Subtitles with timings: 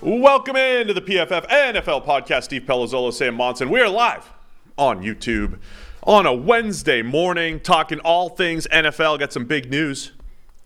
[0.00, 2.44] Welcome into the PFF NFL podcast.
[2.44, 3.68] Steve Palazzolo, Sam Monson.
[3.68, 4.30] We are live
[4.76, 5.58] on YouTube
[6.04, 9.18] on a Wednesday morning, talking all things NFL.
[9.18, 10.12] Got some big news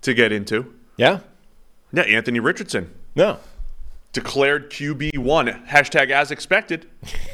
[0.02, 0.74] to get into.
[0.98, 1.20] Yeah?
[1.94, 3.38] Yeah, Anthony Richardson No.
[4.12, 5.46] declared QB one.
[5.66, 6.86] Hashtag as expected.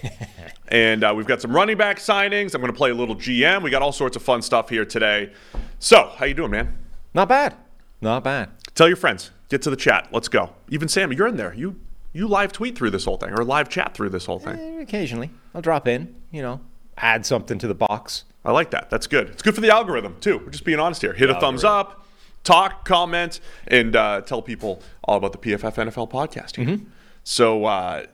[0.68, 2.54] and uh, we've got some running back signings.
[2.54, 3.62] I'm going to play a little GM.
[3.62, 5.32] We got all sorts of fun stuff here today.
[5.80, 6.78] So, how you doing, man?
[7.12, 7.56] Not bad.
[8.00, 8.50] Not bad.
[8.76, 9.32] Tell your friends.
[9.48, 10.08] Get to the chat.
[10.12, 10.52] Let's go.
[10.68, 11.52] Even Sam, you're in there.
[11.54, 11.74] You
[12.12, 14.58] you live tweet through this whole thing or live chat through this whole thing.
[14.58, 15.30] Eh, Occasionally.
[15.54, 16.60] I'll drop in, you know,
[16.96, 18.24] add something to the box.
[18.44, 18.90] I like that.
[18.90, 19.28] That's good.
[19.28, 20.38] It's good for the algorithm too.
[20.38, 21.12] We're just being honest here.
[21.12, 22.06] Hit a thumbs up,
[22.44, 26.56] talk, comment, and uh, tell people all about the PFF NFL podcast.
[26.56, 26.78] Here.
[27.24, 28.06] So, uh,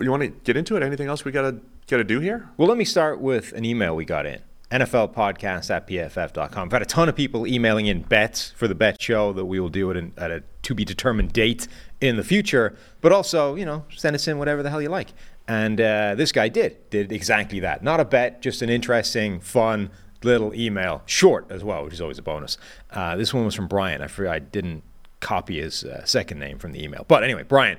[0.00, 0.82] you want to get into it?
[0.82, 2.48] Anything else we gotta gotta do here?
[2.56, 4.40] Well, let me start with an email we got in.
[4.70, 6.64] NFL podcast at pff.com.
[6.66, 9.60] I've had a ton of people emailing in bets for the bet show that we
[9.60, 11.68] will do it in, at a to be determined date
[12.00, 15.12] in the future, but also, you know, send us in whatever the hell you like.
[15.46, 17.84] And uh, this guy did, did exactly that.
[17.84, 19.90] Not a bet, just an interesting, fun
[20.24, 21.02] little email.
[21.06, 22.58] Short as well, which is always a bonus.
[22.90, 24.02] Uh, this one was from Brian.
[24.02, 24.82] I forgot I didn't
[25.20, 27.04] copy his uh, second name from the email.
[27.06, 27.78] But anyway, Brian,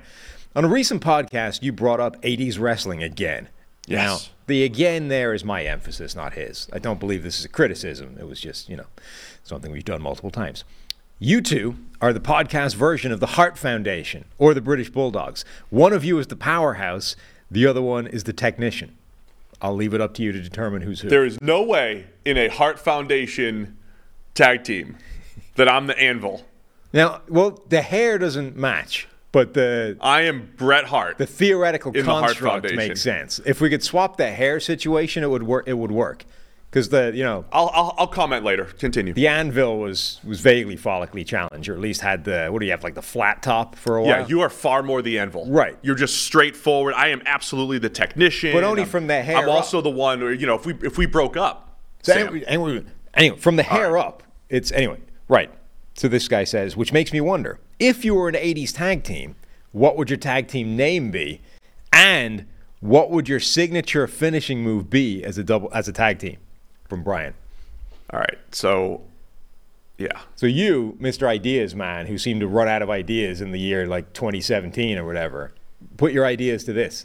[0.56, 3.48] on a recent podcast, you brought up 80s wrestling again.
[3.86, 3.98] Yes.
[3.98, 6.68] Now, the again there is my emphasis, not his.
[6.72, 8.16] I don't believe this is a criticism.
[8.18, 8.86] It was just, you know,
[9.44, 10.64] something we've done multiple times.
[11.20, 15.44] You two are the podcast version of the Hart Foundation or the British Bulldogs.
[15.68, 17.16] One of you is the powerhouse,
[17.50, 18.96] the other one is the technician.
[19.60, 21.08] I'll leave it up to you to determine who's who.
[21.08, 23.76] There is no way in a Hart Foundation
[24.34, 24.96] tag team
[25.56, 26.46] that I'm the anvil.
[26.92, 31.18] Now, well, the hair doesn't match, but the I am Bret Hart.
[31.18, 33.40] the theoretical In the construct makes sense.
[33.44, 35.66] If we could swap the hair situation, it would work.
[35.66, 36.24] It would work
[36.70, 38.64] because the you know I'll, I'll I'll comment later.
[38.64, 39.12] Continue.
[39.14, 42.72] the anvil was was vaguely follically challenged, or at least had the what do you
[42.72, 44.10] have like the flat top for a while?
[44.20, 45.46] Yeah, you are far more the anvil.
[45.46, 45.76] Right.
[45.82, 46.94] You're just straightforward.
[46.94, 48.52] I am absolutely the technician.
[48.52, 49.54] But only I'm- from the hair I'm up.
[49.54, 51.78] also the one where, you know, if we if we broke up.
[52.02, 55.50] So anyway, anyway, anyway, from the hair up, it's anyway right.
[55.94, 59.34] So this guy says, which makes me wonder if you were an '80s tag team,
[59.72, 61.40] what would your tag team name be,
[61.92, 62.46] and
[62.80, 66.36] what would your signature finishing move be as a double as a tag team?
[66.88, 67.34] From Brian.
[68.10, 68.38] All right.
[68.52, 69.02] So
[69.98, 70.20] yeah.
[70.36, 71.26] So you, Mr.
[71.26, 75.04] Ideas Man, who seemed to run out of ideas in the year like 2017 or
[75.04, 75.52] whatever,
[75.96, 77.04] put your ideas to this.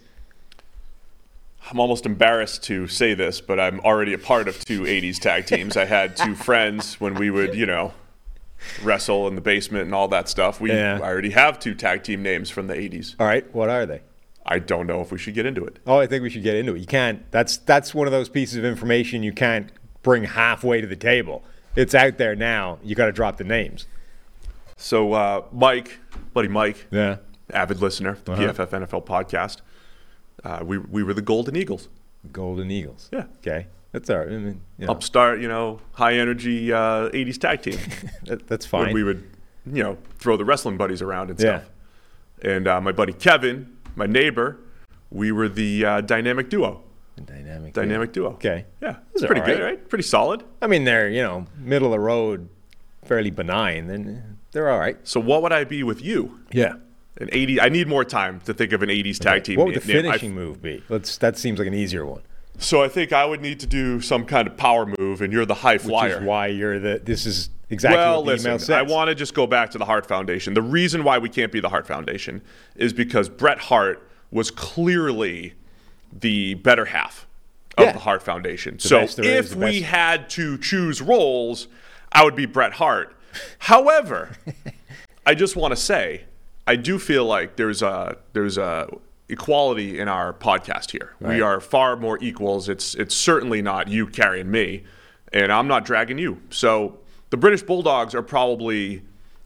[1.69, 5.45] I'm almost embarrassed to say this, but I'm already a part of two 80s tag
[5.45, 5.77] teams.
[5.77, 7.93] I had two friends when we would, you know,
[8.83, 10.59] wrestle in the basement and all that stuff.
[10.61, 10.99] We Yeah.
[11.01, 13.15] I already have two tag team names from the 80s.
[13.19, 14.01] All right, what are they?
[14.53, 15.79] I don't know if we should get into it.
[15.87, 16.79] Oh, I think we should get into it.
[16.79, 17.29] You can't.
[17.31, 19.71] That's that's one of those pieces of information you can't
[20.03, 21.43] bring halfway to the table.
[21.75, 22.77] It's out there now.
[22.83, 23.87] You got to drop the names.
[24.77, 25.99] So uh, Mike,
[26.33, 27.17] buddy Mike, Yeah.
[27.51, 28.53] avid listener, the Uh-huh.
[28.53, 29.61] PFF NFL podcast.
[30.43, 31.89] Uh, we we were the Golden Eagles.
[32.31, 33.09] Golden Eagles.
[33.11, 33.25] Yeah.
[33.39, 33.67] Okay.
[33.91, 34.27] That's all right.
[34.27, 37.77] I mean, you know, Upstart, you know, high energy uh, 80s tag team.
[38.25, 38.93] that, that's when fine.
[38.93, 39.23] we would,
[39.71, 41.59] you know, throw the wrestling buddies around and Yeah.
[41.59, 41.69] stuff.
[42.41, 44.59] And uh, my buddy Kevin, my neighbor,
[45.11, 46.83] we were the uh, dynamic duo.
[47.23, 47.73] Dynamic.
[47.73, 48.31] Dynamic duo.
[48.31, 48.65] Okay.
[48.81, 49.63] Yeah, it's pretty good, right.
[49.63, 49.89] right?
[49.89, 50.43] Pretty solid.
[50.61, 52.49] I mean, they're you know middle of the road
[53.05, 54.97] fairly benign, then they're all right.
[55.03, 56.39] So what would I be with you?
[56.51, 56.73] Yeah.
[57.19, 57.61] An 80.
[57.61, 59.59] I need more time to think of an 80s tag team.
[59.59, 59.97] What would the name.
[59.97, 60.83] I- finishing move be?
[60.89, 61.17] Let's.
[61.17, 62.21] That seems like an easier one.
[62.59, 65.45] So I think I would need to do some kind of power move, and you're
[65.45, 66.09] the high flyer.
[66.09, 67.01] Which is why you're the.
[67.03, 68.69] This is exactly well, what the listen, email says.
[68.69, 70.53] I want to just go back to the Hart Foundation.
[70.53, 72.41] The reason why we can't be the Hart Foundation
[72.75, 75.53] is because Bret Hart was clearly
[76.11, 77.27] the better half
[77.77, 77.91] of Yeah.
[77.93, 78.75] the Hart Foundation.
[78.77, 81.67] The so best there is, if we had to choose roles,
[82.11, 83.15] I would be Bret Hart.
[83.59, 84.37] However,
[85.25, 86.25] I just want to say,
[86.67, 88.95] I do feel like there's a there's a
[89.29, 91.13] equality in our podcast here.
[91.19, 92.69] We are far more equals.
[92.69, 94.83] It's it's certainly not you carrying me,
[95.31, 96.41] and I'm not dragging you.
[96.49, 96.99] So
[97.29, 99.03] the British Bulldogs are probably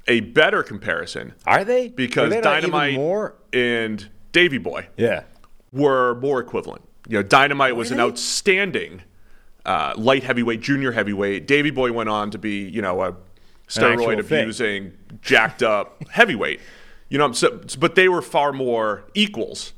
[0.07, 1.33] a better comparison.
[1.45, 1.89] Are they?
[1.89, 5.23] Because Are they Dynamite and Davy Boy Yeah.
[5.71, 6.81] were more equivalent.
[7.09, 9.01] You know, Dynamite was an outstanding
[9.65, 11.45] uh, light heavyweight, junior heavyweight.
[11.47, 13.15] Davy Boy went on to be, you know, a
[13.67, 16.61] steroid abusing, jacked up heavyweight.
[17.09, 19.73] You know, so, but they were far more equals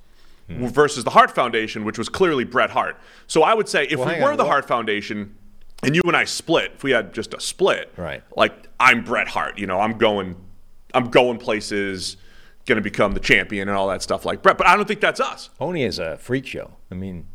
[0.47, 0.65] Hmm.
[0.67, 2.97] versus the Hart Foundation, which was clearly Bret Hart.
[3.27, 5.35] So I would say if Well, we were on, the what- Hart Foundation
[5.83, 8.23] and you and I split, if we had just a split, Right.
[8.35, 10.35] like I'm Bret Hart, you know, I'm going,
[10.95, 12.17] I'm going places,
[12.65, 14.57] going to become the champion and all that stuff like Bret.
[14.57, 15.51] But I don't think that's us.
[15.59, 16.71] Only as a freak show.
[16.91, 17.27] I mean,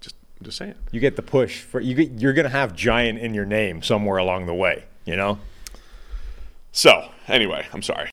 [0.00, 0.74] Just, just saying.
[0.90, 1.94] you get the push for you.
[1.94, 4.84] Get, you're going to have giant in your name somewhere along the way.
[5.04, 5.38] You know.
[6.72, 8.10] So anyway, I'm sorry.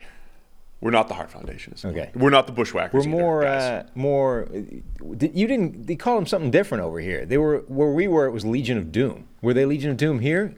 [0.81, 1.73] We're not the Hart Foundation.
[1.83, 2.11] Okay.
[2.15, 3.05] We're not the Bushwhackers.
[3.07, 3.61] We're more, guys.
[3.61, 4.47] uh, more.
[4.53, 5.87] You didn't.
[5.87, 7.25] They call them something different over here.
[7.25, 8.25] They were where we were.
[8.27, 9.27] It was Legion of Doom.
[9.41, 10.55] Were they Legion of Doom here?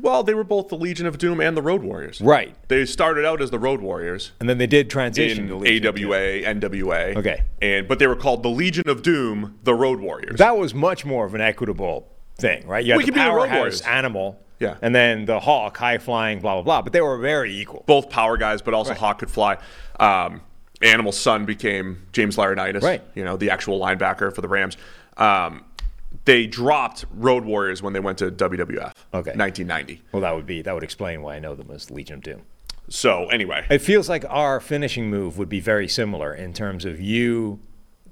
[0.00, 2.20] well, they were both the Legion of Doom and the Road Warriors.
[2.20, 2.54] Right.
[2.68, 5.86] They started out as the Road Warriors And then they did transition in to Legion
[5.88, 6.10] of Doom.
[6.12, 7.16] AWA, NWA.
[7.16, 7.42] Okay.
[7.60, 10.38] And but they were called the Legion of Doom, the Road Warriors.
[10.38, 12.84] That was much more of an equitable thing, right?
[12.84, 13.80] You had We the could be the Road Warriors.
[13.80, 14.76] animal, Yeah.
[14.82, 16.82] and then the hawk, high flying, blah blah blah.
[16.82, 17.84] But they were very equal.
[17.86, 18.98] both power guys, but also Right.
[18.98, 19.56] Hawk could fly.
[20.00, 20.40] Um,
[20.82, 23.02] Animal's son became James Laurinaitis, Right.
[23.14, 24.76] You know, the actual linebacker for the Rams.
[25.16, 25.64] Um,
[26.24, 28.92] they dropped Road Warriors when they went to WWF.
[29.14, 29.32] Okay.
[29.34, 30.02] 1990.
[30.12, 32.42] Well, that would be that would explain why I know them as Legion of Doom.
[32.88, 37.00] So anyway, It feels like our finishing move would be very similar in terms of
[37.00, 37.60] you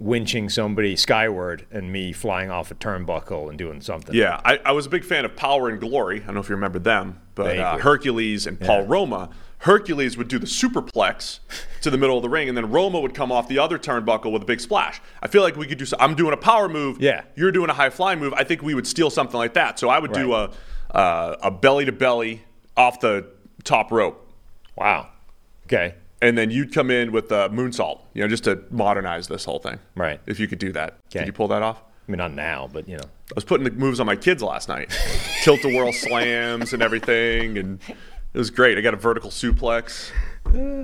[0.00, 4.14] winching somebody skyward and me flying off a turnbuckle and doing something.
[4.14, 6.20] yeah, I, I was a big fan of Power and Glory.
[6.22, 8.86] I don't know if you remember them, but uh, Hercules and Paul Yeah.
[8.88, 9.30] Roma.
[9.60, 11.38] Hercules would do the superplex
[11.80, 14.30] to the middle of the ring, and then Roma would come off the other turnbuckle
[14.30, 15.00] with a big splash.
[15.22, 15.86] I feel like we could do.
[15.86, 17.00] So, I'm doing a power move.
[17.00, 17.22] Yeah.
[17.34, 18.34] You're doing a high flying move.
[18.34, 19.78] I think we would steal something like that.
[19.78, 20.50] So I would do a
[20.90, 22.42] uh, a belly to belly
[22.76, 23.26] off the
[23.64, 24.30] top rope,
[24.76, 25.08] Wow.
[25.66, 25.94] Okay.
[26.26, 28.00] And then you'd come in with a moonsault.
[28.14, 29.78] You know, just to modernize this whole thing.
[29.94, 30.20] Right.
[30.26, 31.20] If you could do that, Okay.
[31.20, 31.82] could you pull that off?
[32.08, 33.04] I mean, not now, but you know.
[33.04, 34.90] I was putting the moves on my kids last night.
[35.42, 38.78] Tilt a whirl slams and everything, and it was great.
[38.78, 40.10] I got a vertical suplex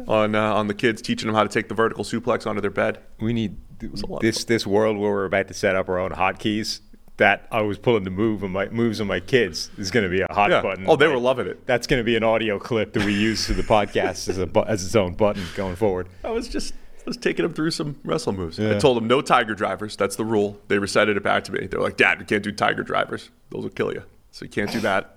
[0.09, 2.71] on uh, on the kids, teaching them how to take the vertical suplex onto their
[2.71, 2.99] bed.
[3.21, 5.99] We need a lot of this this world where we're about to set up our
[5.99, 6.81] own hotkeys.
[7.19, 10.11] That I was pulling the move on my moves on my kids is going to
[10.11, 10.63] be a hot Yeah.
[10.63, 10.87] button.
[10.89, 11.67] Oh, they were loving it.
[11.67, 14.49] That's going to be an audio clip that we use for the podcast as a
[14.67, 16.09] as its own button going forward.
[16.25, 18.59] I was just I was taking them through some wrestle moves.
[18.59, 19.95] I told them no tiger drivers.
[19.97, 20.59] That's the rule.
[20.69, 21.67] They recited it back to me.
[21.67, 23.29] They're like, Dad, we can't do tiger drivers.
[23.51, 24.05] Those will kill you.
[24.31, 25.17] So you can't do that.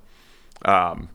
[0.64, 1.10] Um,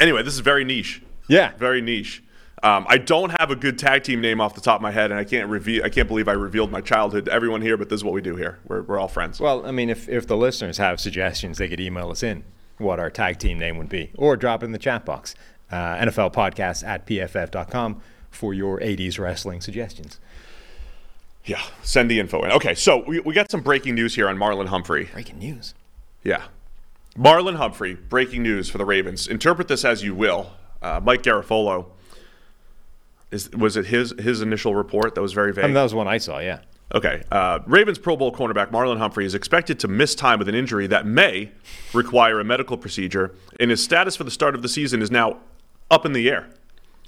[0.00, 1.02] anyway, this is very niche.
[1.28, 1.52] Yeah.
[1.58, 2.22] Very niche.
[2.62, 5.10] Um, I don't have a good tag team name off the top of my head,
[5.10, 5.84] and I can't reveal.
[5.84, 7.76] I can't believe I revealed my childhood to everyone here.
[7.76, 8.58] But this is what we do here.
[8.66, 9.40] We're, we're all friends.
[9.40, 12.44] Well, I mean, if if the listeners have suggestions, they could email us in
[12.78, 15.34] what our tag team name would be, or drop it in the chat box.
[15.70, 18.00] Uh, NFL podcast at pff.com
[18.30, 20.18] for your 80s wrestling suggestions.
[21.44, 22.50] Yeah, send the info in.
[22.52, 25.08] Okay, so we, we got some breaking news here on Marlon Humphrey.
[25.12, 25.74] Breaking news.
[26.22, 26.44] Yeah.
[27.16, 29.26] Marlon Humphrey, breaking news for the Ravens.
[29.26, 30.52] Interpret this as you will.
[30.82, 31.86] Uh, Mike Garafolo,
[33.30, 35.64] is, was it his his initial report that was very vague?
[35.64, 36.60] I mean, that was one I saw, yeah.
[36.92, 37.22] Okay.
[37.30, 40.88] Uh, Ravens Pro Bowl cornerback Marlon Humphrey is expected to miss time with an injury
[40.88, 41.52] that may
[41.94, 45.38] require a medical procedure, and his status for the start of the season is now
[45.90, 46.48] up in the air.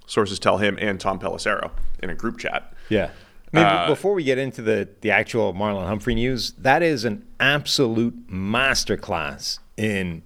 [0.07, 1.71] Sources tell him and Tom Pelissero
[2.03, 2.73] in a group chat.
[2.89, 3.11] Yeah.
[3.55, 7.05] I mean, Uh, before we get into the, the actual Marlon Humphrey news, that is
[7.05, 10.23] an absolute masterclass in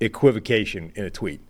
[0.00, 1.40] equivocation in a tweet.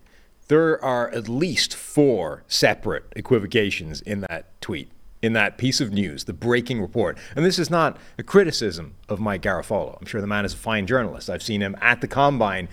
[0.50, 4.90] There are at least four separate equivocations in that tweet,
[5.22, 7.18] in that piece of news, the breaking report.
[7.36, 9.96] And this is not a criticism of Mike Garafolo.
[10.00, 11.30] I'm sure the man is a fine journalist.
[11.30, 12.68] I've seen him at the combine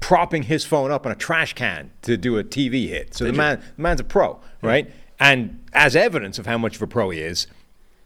[0.00, 3.12] propping his phone up on a trash can to do a TV hit.
[3.12, 4.90] So the man, the man's a pro, right?
[5.20, 7.46] And as evidence of how much of a pro he is,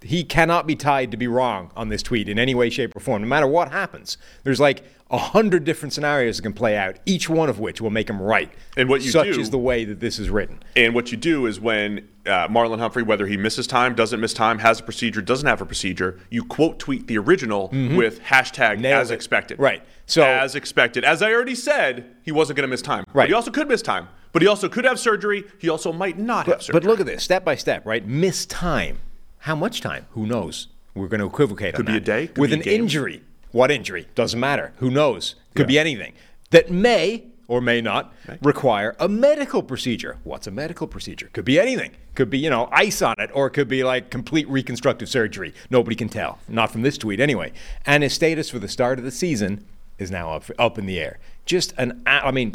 [0.03, 3.01] he cannot be tied to be wrong on this tweet in any way, shape, or
[3.01, 4.19] form, no matter what happens.
[4.43, 7.91] There's like a hundred different scenarios that can play out, each one of which will
[7.91, 8.51] make him right.
[8.77, 10.63] And what you Such do- is the way that this is written.
[10.75, 14.35] And what you do is when uh, Marlon Humphrey, whether he misses time, doesn't miss
[14.35, 18.81] time, has a procedure, doesn't have a procedure, you quote tweet the original with hashtag
[18.81, 19.15] Nailed as it.
[19.15, 19.61] expected.
[19.61, 19.83] Right.
[20.07, 21.05] So- as expected.
[21.05, 23.05] As I already said, he wasn't going to miss time.
[23.07, 23.29] But Right.
[23.29, 24.09] he also could miss time.
[24.33, 25.45] But he also could have surgery.
[25.59, 26.81] He also might not have surgery.
[26.81, 28.05] but look at this, step by step, right?
[28.07, 28.99] Miss time.
[29.39, 30.07] How much time?
[30.11, 30.67] Who knows?
[30.95, 31.85] We're going to equivocate on it.
[31.85, 32.81] Could be a day, could With be a an game.
[32.83, 33.23] injury.
[33.57, 34.07] What injury?
[34.15, 34.75] Doesn't matter.
[34.81, 35.35] Who knows?
[35.55, 36.13] Could be anything.
[36.51, 40.19] That may or may not require a medical procedure.
[40.25, 41.31] What's a medical procedure?
[41.33, 41.93] Could be anything.
[42.15, 45.55] Could be, you know, ice on it, or it could be like complete reconstructive surgery.
[45.71, 46.39] Nobody can tell.
[46.49, 47.55] Not from this tweet, anyway.
[47.87, 49.65] And his status for the start of the season
[49.99, 51.19] is now up, up in the air.
[51.47, 52.53] Just an, I mean,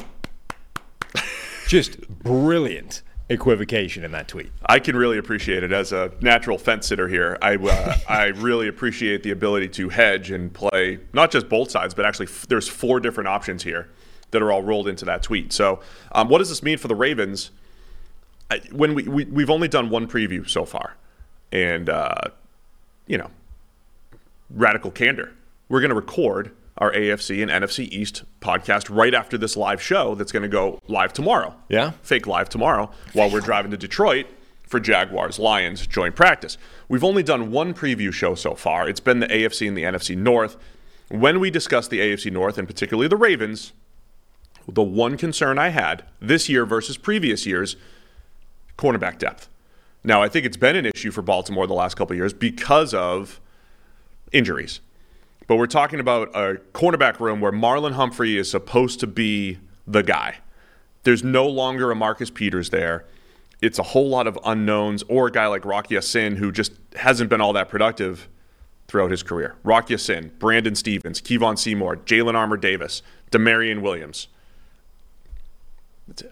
[1.67, 4.51] just brilliant equivocation in that tweet.
[4.65, 7.37] I can really appreciate it as a natural fence sitter here.
[7.41, 11.93] I uh, I really appreciate the ability to hedge and play not just both sides,
[11.93, 13.89] but actually f- there's four different options here
[14.31, 15.53] that are all rolled into that tweet.
[15.53, 15.79] So,
[16.11, 17.51] um, what does this mean for the Ravens?
[18.49, 20.97] I, when we, we we've only done one preview so far,
[21.51, 22.21] and uh,
[23.07, 23.29] you know,
[24.49, 25.31] radical candor.
[25.69, 30.15] We're going to record our AFC and NFC East podcast right after this live show
[30.15, 31.55] that's going to go live tomorrow.
[31.69, 31.91] Yeah.
[32.01, 34.25] Fake live tomorrow while we're driving to Detroit
[34.65, 36.57] for Jaguars Lions joint practice.
[36.87, 38.87] We've only done one preview show so far.
[38.87, 40.57] It's been the AFC and the NFC North.
[41.09, 43.73] When we discussed the AFC North and particularly the Ravens,
[44.67, 47.75] the one concern I had this year versus previous years
[48.77, 49.49] cornerback depth.
[50.03, 52.93] Now, I think it's been an issue for Baltimore the last couple of years because
[52.93, 53.39] of
[54.31, 54.79] injuries.
[55.47, 60.03] But we're talking about a cornerback room where Marlon Humphrey is supposed to be the
[60.03, 60.37] guy.
[61.03, 63.05] There's no longer a Marcus Peters there.
[63.61, 67.29] It's a whole lot of unknowns, or a guy like Rock Ya-Sin who just hasn't
[67.29, 68.27] been all that productive
[68.87, 69.55] throughout his career.
[69.63, 74.27] Rock Ya-Sin, Brandon Stephens, Kevon Seymour, Jalen Armour Davis, Damarion Williams,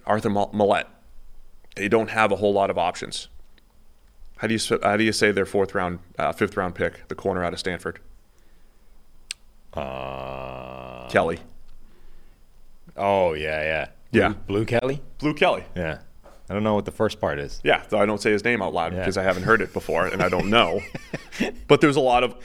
[0.06, 0.88] Arthur Mil- Millette.
[1.76, 3.28] They don't have a whole lot of options.
[4.38, 7.16] How do you how do you say their fourth round, uh, fifth round pick, the
[7.16, 8.00] corner out of Stanford?
[9.74, 11.40] Uh, Kelly.
[12.98, 14.28] Oh yeah, yeah, Yeah.
[14.48, 15.02] Blu, Blu Kelly.
[15.20, 15.64] Blu Kelly.
[15.76, 16.00] Yeah,
[16.50, 17.62] I don't know what the first part is.
[17.64, 19.00] Yeah, though I don't say his name out loud Yeah.
[19.00, 20.82] because I haven't heard it before and I don't know.
[21.68, 22.36] but there's a lot of,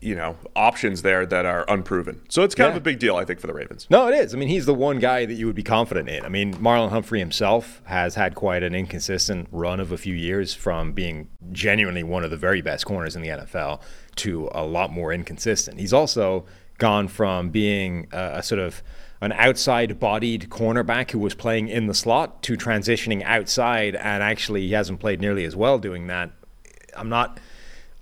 [0.00, 2.22] you know, options there that are unproven.
[2.28, 3.86] So it's kind of a big deal, I think, for the Ravens.
[3.90, 4.34] No, it is.
[4.34, 6.24] I mean, he's the one guy that you would be confident in.
[6.24, 10.54] I mean, Marlon Humphrey himself has had quite an inconsistent run of a few years
[10.54, 13.80] from being genuinely one of the very best corners in the NFL
[14.16, 15.78] to a lot more inconsistent.
[15.78, 16.44] He's also
[16.78, 18.82] gone from being a, a sort of
[19.20, 24.66] an outside bodied cornerback who was playing in the slot to transitioning outside, and actually
[24.66, 26.30] he hasn't played nearly as well doing that.
[26.94, 27.40] I'm not.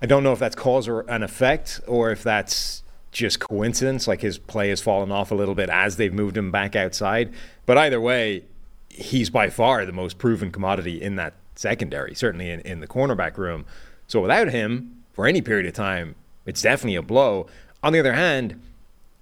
[0.02, 4.20] I don't know if that's cause or an effect or if that's just coincidence, like
[4.20, 7.32] his play has fallen off a little bit as they've moved him back outside.
[7.64, 8.42] But either way,
[8.88, 13.38] he's by far the most proven commodity in that secondary, certainly in, in the cornerback
[13.38, 13.64] room.
[14.08, 17.46] So without him, for any period of time, it's definitely a blow.
[17.82, 18.60] On the other hand,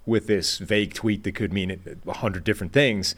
[0.05, 3.15] with this vague tweet that could mean a hundred different things,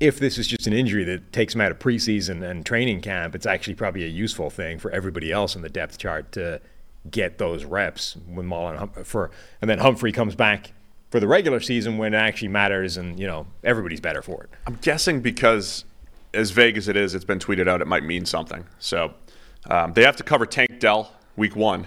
[0.00, 3.34] if this is just an injury that takes him out of preseason and training camp,
[3.34, 6.60] it's actually probably a useful thing for everybody else in the depth chart to
[7.10, 9.30] get those reps when Mullen hum- for,
[9.60, 10.72] and then Humphrey comes back
[11.10, 14.50] for the regular season when it actually matters, and you know everybody's better for it.
[14.66, 15.84] I'm guessing because,
[16.32, 18.64] as vague as it is, it's been tweeted out, it might mean something.
[18.78, 19.14] So
[19.70, 21.86] um, they have to cover Tank Dell week one,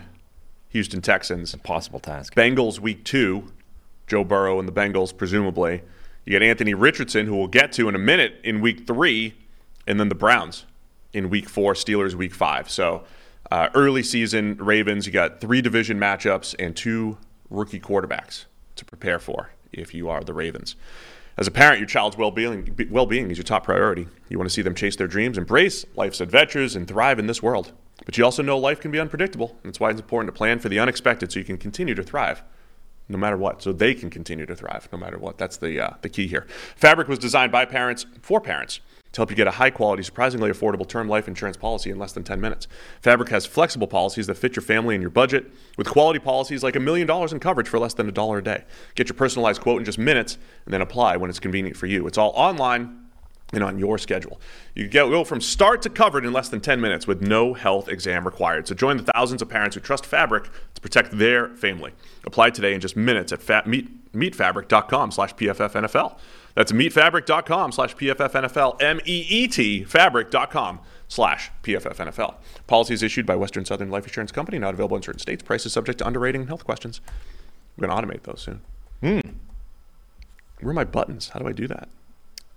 [0.69, 1.53] Houston Texans.
[1.53, 2.35] Impossible task.
[2.35, 3.51] Bengals week two,
[4.05, 5.81] Joe Burrow and the Bengals, presumably.
[6.25, 9.33] You got Anthony Richardson, who we'll get to in a minute in week three,
[9.85, 10.65] and then the Browns
[11.13, 12.69] in week four, Steelers week five.
[12.69, 13.05] So
[13.49, 17.17] uh, early season Ravens, you got three division matchups and two
[17.49, 18.45] rookie quarterbacks
[18.75, 20.75] to prepare for if you are the Ravens.
[21.37, 24.07] As a parent, your child's well-being, well-being is your top priority.
[24.27, 27.41] You want to see them chase their dreams, embrace life's adventures, and thrive in this
[27.43, 27.71] world.
[28.05, 29.57] But you also know life can be unpredictable.
[29.63, 32.03] and That's why it's important to plan for the unexpected so you can continue to
[32.03, 32.43] thrive
[33.09, 35.37] no matter what, so they can continue to thrive no matter what.
[35.37, 36.45] That's the uh, the key here.
[36.75, 38.81] Fabric was designed by parents for parents
[39.13, 42.11] to help you get a high quality, surprisingly affordable term life insurance policy in less
[42.11, 42.67] than 10 minutes.
[43.01, 46.75] Fabric has flexible policies that fit your family and your budget, with quality policies like
[46.75, 48.65] a million dollars in coverage for less than a dollar a day.
[48.95, 52.05] Get your personalized quote in just minutes and then apply when it's convenient for you.
[52.07, 53.06] It's all online
[53.53, 54.39] and on your schedule.
[54.75, 58.25] You go from start to covered in less than 10 minutes with no health exam
[58.25, 58.67] required.
[58.67, 61.93] So join the thousands of parents who trust Fabric to protect their family.
[62.25, 66.17] Apply today in just minutes at fa- meet, meetfabric.com slash PFFNFL.
[66.55, 72.35] That's meetfabric.com slash PFFNFL, M-E-E-T, fabric.com slash PFFNFL.
[72.65, 75.43] Policy is issued by Western Southern Life Insurance Company, not available in certain states.
[75.43, 76.99] Prices subject to underwriting and health questions.
[77.77, 78.61] We're going to automate those soon.
[79.01, 79.19] Hmm.
[80.59, 81.29] Where are my buttons?
[81.29, 81.87] How do I do that?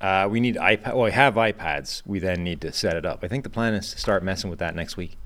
[0.00, 0.95] Uh, we need iPad.
[0.95, 2.02] Well, we have iPads.
[2.07, 3.21] We then need to set it up.
[3.23, 5.19] I think the plan is to start messing with that next week.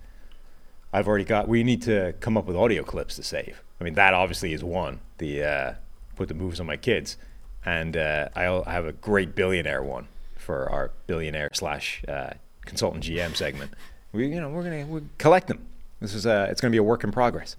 [0.93, 1.49] I've already got.
[1.49, 3.63] We need to come up with audio clips to save.
[3.81, 5.01] I mean, that obviously is one.
[5.19, 5.75] The uh,
[6.17, 7.17] put the moves on my kids,
[7.65, 13.35] and uh, I have a great billionaire one for our billionaire slash uh, consultant GM
[13.37, 13.73] segment.
[14.13, 15.67] We, you know, we're gonna we collect them.
[16.01, 16.49] This is a.
[16.51, 17.57] It's gonna be a work in progress.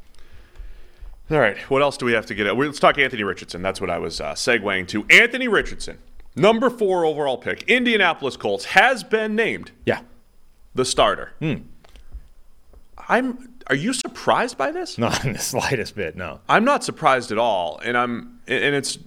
[1.32, 1.58] All right.
[1.72, 2.56] What else do we have to get at?
[2.56, 3.62] Let's talk Anthony Richardson.
[3.62, 5.06] That's what I was uh, segueing to.
[5.10, 5.98] Anthony Richardson,
[6.36, 9.72] number four overall pick, Indianapolis Colts, has been named.
[9.86, 10.02] Yeah.
[10.74, 11.34] The starter.
[11.40, 11.56] Hmm.
[13.08, 13.54] I'm.
[13.68, 14.98] Are you surprised by this?
[14.98, 16.16] Not in the slightest bit.
[16.16, 16.40] No.
[16.48, 18.40] I'm not surprised at all, and I'm.
[18.48, 18.98] And it's.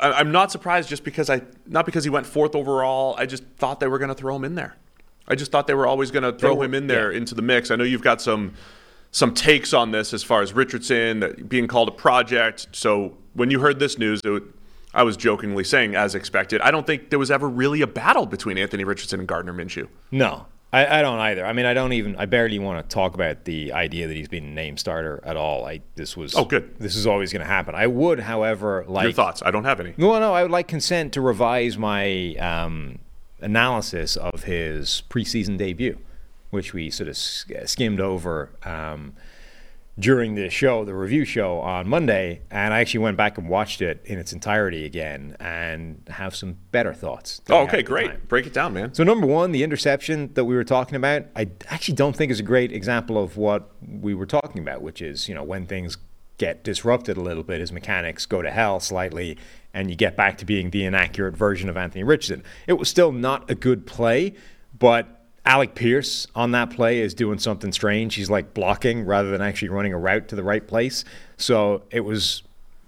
[0.00, 1.42] I'm not surprised just because I.
[1.66, 3.14] Not because he went fourth overall.
[3.16, 4.76] I just thought they were going to throw him in there.
[5.26, 7.18] I just thought they were always going to throw were, him in there yeah.
[7.18, 7.70] into the mix.
[7.70, 8.54] I know you've got some
[9.10, 12.66] some takes on this as far as Richardson being called a project.
[12.72, 14.42] So when you heard this news, it,
[14.94, 18.26] I was jokingly saying, as expected, I don't think there was ever really a battle
[18.26, 19.88] between Anthony Richardson and Gardner Minshew.
[20.10, 21.44] No, I, I don't either.
[21.44, 22.16] I mean, I don't even.
[22.16, 25.66] I barely want to talk about the idea that he's being named starter at all.
[25.66, 26.34] I this was.
[26.34, 26.78] Oh, good.
[26.78, 27.74] This is always going to happen.
[27.74, 29.42] I would, however, like your thoughts.
[29.44, 29.94] I don't have any.
[29.96, 30.32] No, no.
[30.32, 32.98] I would like consent to revise my um,
[33.40, 35.98] analysis of his preseason debut
[36.54, 39.12] which we sort of skimmed over um,
[39.98, 43.80] during the show, the review show on Monday, and I actually went back and watched
[43.80, 47.40] it in its entirety again and have some better thoughts.
[47.48, 48.08] Oh, okay, great.
[48.08, 48.22] Time.
[48.26, 48.92] Break it down, man.
[48.92, 52.40] So, number one, the interception that we were talking about, I actually don't think is
[52.40, 55.96] a great example of what we were talking about, which is, you know, when things
[56.38, 59.38] get disrupted a little bit, his mechanics go to hell slightly,
[59.72, 62.42] and you get back to being the inaccurate version of Anthony Richardson.
[62.66, 64.34] It was still not a good play,
[64.76, 68.14] but Alec Pierce on that play is doing something strange.
[68.14, 71.04] He's like blocking rather than actually running a route to the right place.
[71.36, 72.42] So it was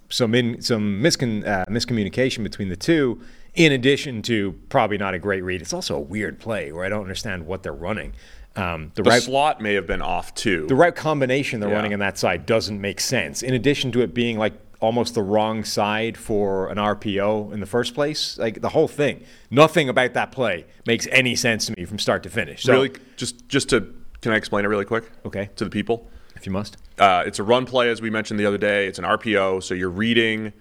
[0.08, 3.20] some in, some miscon, uh, miscommunication between the two.
[3.54, 6.88] In addition to probably not a great read, it's also a weird play where I
[6.88, 8.12] don't understand what they're running.
[8.54, 10.66] Um, the, the route, slot may have been off too.
[10.66, 11.76] The route combination they're yeah.
[11.76, 13.42] running on that side doesn't make sense.
[13.42, 17.66] In addition to it being like almost the wrong side for an RPO in the
[17.66, 18.38] first place.
[18.38, 22.22] Like the whole thing, nothing about that play makes any sense to me from start
[22.22, 22.62] to finish.
[22.62, 25.10] So, really, just just to can I explain it really quick?
[25.24, 26.76] Okay, to the people, if you must.
[26.98, 28.86] Uh, it's a run play, as we mentioned the other day.
[28.86, 30.52] It's an RPO, so you're reading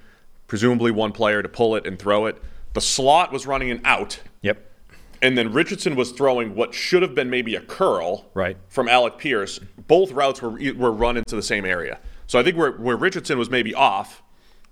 [0.48, 2.42] presumably one player to pull it and throw it.
[2.74, 4.20] The slot was running an out.
[4.42, 4.72] Yep.
[5.22, 8.58] And then Richardson was throwing what should have been maybe a curl right.
[8.68, 9.60] from Alec Pierce.
[9.88, 12.00] Both routes were were run into the same area.
[12.28, 14.22] So I think where, where Richardson was maybe off,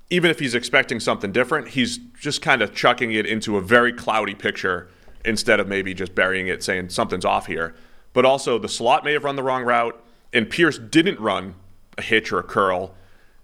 [0.09, 3.93] even if he's expecting something different, he's just kind of chucking it into a very
[3.93, 4.89] cloudy picture
[5.25, 7.73] instead of maybe just burying it, saying something's off here.
[8.13, 9.99] But also, the slot may have run the wrong route,
[10.31, 11.55] and Pierce didn't run
[11.97, 12.95] a hitch or a curl.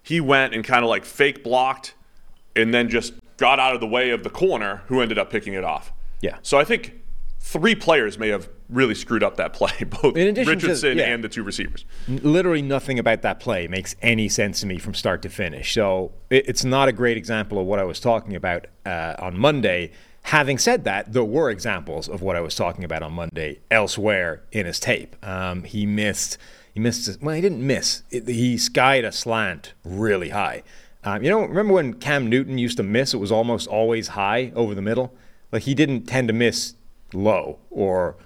[0.04, 1.95] He went and kind of like fake blocked
[2.56, 5.54] and then just got out of the way of the corner who ended up picking
[5.54, 5.91] it off.
[6.22, 6.38] Yeah.
[6.41, 7.02] So I think
[7.39, 11.29] three players may have really screwed up that play, both Richardson to, yeah, and the
[11.29, 11.86] two receivers.
[12.08, 15.73] Literally nothing about that play makes any sense to me from start to finish.
[15.73, 19.38] So it, it's not a great example of what I was talking about uh, on
[19.38, 19.91] Monday.
[20.23, 24.43] Having said that, there were examples of what I was talking about on Monday elsewhere
[24.51, 25.15] in his tape.
[25.25, 26.38] Um, he missed.
[26.73, 27.21] He missed.
[27.21, 28.03] Well, he didn't miss.
[28.12, 30.63] It, he skied a slant really high.
[31.03, 33.13] Um, you know, remember when Cam Newton used to miss?
[33.13, 35.13] It was almost always high over the middle.
[35.51, 36.75] Like he didn't tend to miss
[37.13, 38.17] low or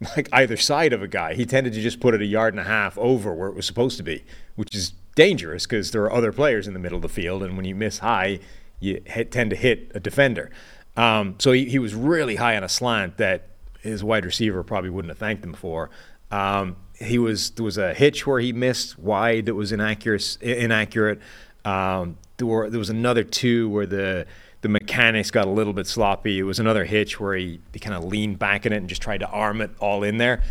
[0.16, 1.34] like either side of a guy.
[1.34, 3.66] He tended to just put it a yard and a half over where it was
[3.66, 4.24] supposed to be,
[4.56, 7.56] which is dangerous because there are other players in the middle of the field, and
[7.56, 8.38] when you miss high,
[8.80, 10.50] you hit, tend to hit a defender.
[10.96, 13.48] Um, so he, he was really high on a slant that
[13.80, 15.90] his wide receiver probably wouldn't have thanked him for.
[16.30, 20.36] Um, he was there was a hitch where he missed wide that was inaccurate.
[20.42, 21.20] Inaccurate.
[21.64, 24.26] Um, there, were, there was another two where the
[24.60, 26.38] the mechanics got a little bit sloppy.
[26.38, 29.02] It was another hitch where he, he kind of leaned back in it and just
[29.02, 30.42] tried to arm it all in there.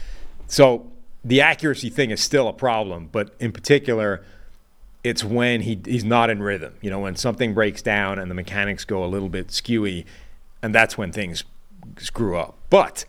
[0.47, 0.89] So
[1.23, 4.23] the accuracy thing is still a problem, but in particular,
[5.03, 6.73] it's when he he's not in rhythm.
[6.81, 10.05] You know, when something breaks down and the mechanics go a little bit skewy,
[10.61, 11.43] and that's when things
[11.97, 12.57] screw up.
[12.69, 13.05] But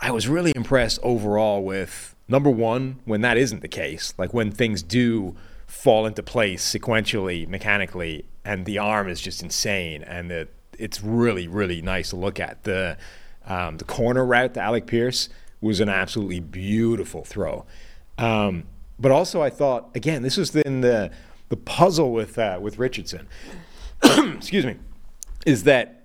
[0.00, 4.50] I was really impressed overall with number one when that isn't the case, like when
[4.50, 5.34] things do
[5.66, 10.48] fall into place sequentially, mechanically, and the arm is just insane, and the,
[10.78, 12.64] it's really really nice to look at.
[12.64, 12.96] The
[13.46, 15.28] um, the corner route to Alec Pierce
[15.60, 17.66] was an absolutely beautiful throw.
[18.16, 18.64] Um,
[18.98, 21.10] but also, I thought again, this was in the
[21.48, 23.26] the puzzle with uh, with Richardson.
[24.02, 24.76] excuse me,
[25.46, 26.00] is that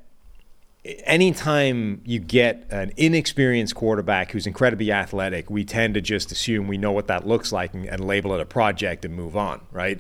[1.03, 6.77] anytime you get an inexperienced quarterback who's incredibly athletic, we tend to just assume we
[6.77, 9.99] know what that looks like and, and label it a project and move on, right?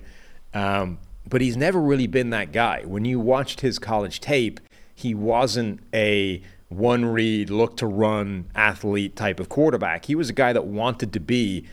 [0.53, 2.83] Um, but he's never really been that guy.
[2.85, 4.59] When you watched his college tape,
[4.93, 10.05] he wasn't a one read, look to run athlete type of quarterback.
[10.05, 11.65] He was a guy that wanted to be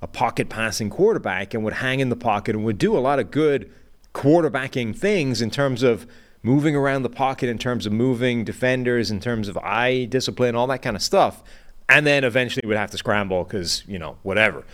[0.00, 3.18] a pocket passing quarterback and would hang in the pocket and would do a lot
[3.18, 3.70] of good
[4.14, 6.06] quarterbacking things in terms of
[6.42, 10.66] moving around the pocket, in terms of moving defenders, in terms of eye discipline, all
[10.66, 11.42] that kind of stuff.
[11.88, 14.64] And then eventually would have to scramble because, you know, whatever.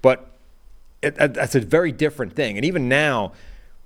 [0.00, 0.30] But
[1.02, 2.56] it, that's a very different thing.
[2.56, 3.32] And even now,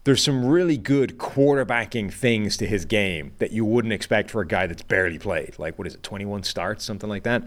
[0.04, 4.46] there's some really good quarterbacking things to his game that you wouldn't expect for a
[4.46, 5.54] guy that's barely played.
[5.58, 7.44] Like, what is it, 21 starts, something like that?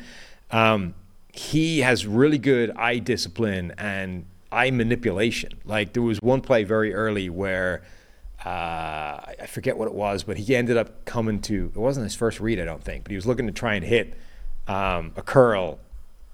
[0.52, 0.94] Um,
[1.34, 5.52] he has really good eye discipline and eye manipulation.
[5.66, 7.84] Like, there was one play very early where
[8.46, 12.16] uh, I forget what it was, but he ended up coming to, it wasn't his
[12.16, 14.14] first read, I don't think, but he was looking to try and hit
[14.68, 15.80] um, a curl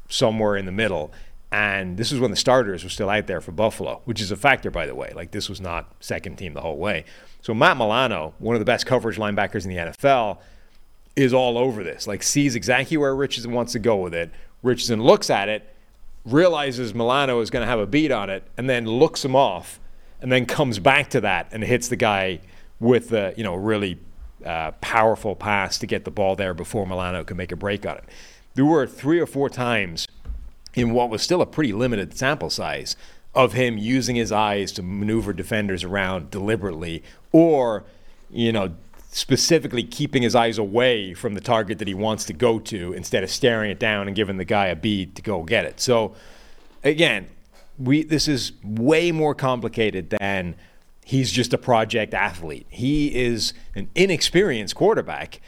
[0.07, 1.11] somewhere in the middle
[1.51, 4.37] and this was when the starters were still out there for Buffalo, which is a
[4.37, 5.11] factor, by the way.
[5.13, 7.03] Like, this was not second team the whole way.
[7.41, 10.37] So, Matt Milano, one of the best coverage linebackers in the NFL,
[11.17, 12.07] is all over this.
[12.07, 14.31] Like, sees exactly where Richardson wants to go with it.
[14.63, 15.75] Richardson looks at it,
[16.23, 19.81] realizes Milano is going to have a beat on it, and then looks him off,
[20.21, 22.39] and then comes back to that and hits the guy
[22.79, 23.99] with the, you know, really
[24.45, 27.97] uh, powerful pass to get the ball there before Milano can make a break on
[27.97, 28.05] it.
[28.53, 30.07] There were three or four times
[30.73, 32.95] in what was still a pretty limited sample size
[33.33, 37.83] of him using his eyes to maneuver defenders around deliberately or,
[38.29, 38.73] you know,
[39.11, 43.23] specifically keeping his eyes away from the target that he wants to go to instead
[43.23, 45.79] of staring it down and giving the guy a bead to go get it.
[45.79, 46.15] So,
[46.83, 47.27] again,
[47.77, 50.55] we this is way more complicated than
[51.03, 52.67] he's just a project athlete.
[52.69, 55.41] He is an inexperienced quarterback,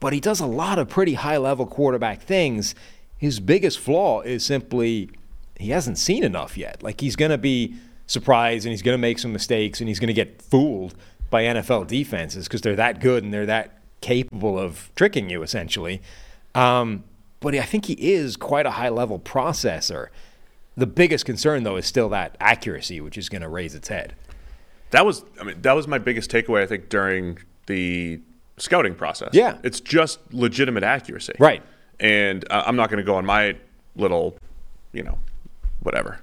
[0.00, 2.74] but he does a lot of pretty high level quarterback things
[3.22, 5.08] his biggest flaw is simply
[5.56, 6.82] he hasn't seen enough yet.
[6.82, 7.76] Like he's going to be
[8.08, 10.96] surprised and he's going to make some mistakes and he's going to get fooled
[11.30, 16.02] by NFL defenses because they're that good and they're that capable of tricking you essentially.
[16.56, 17.04] Um,
[17.38, 20.08] but I think he is quite a high level processor.
[20.76, 24.16] The biggest concern though is still that accuracy, which is going to raise its head.
[24.90, 26.62] That was, I mean, that was my biggest takeaway.
[26.62, 28.20] I think during the
[28.56, 29.30] scouting process.
[29.32, 31.34] Yeah, it's just legitimate accuracy.
[31.38, 31.62] Right.
[32.02, 33.56] And uh, I'm not going to go on my
[33.96, 34.36] little,
[34.92, 35.18] you know,
[35.80, 36.20] whatever.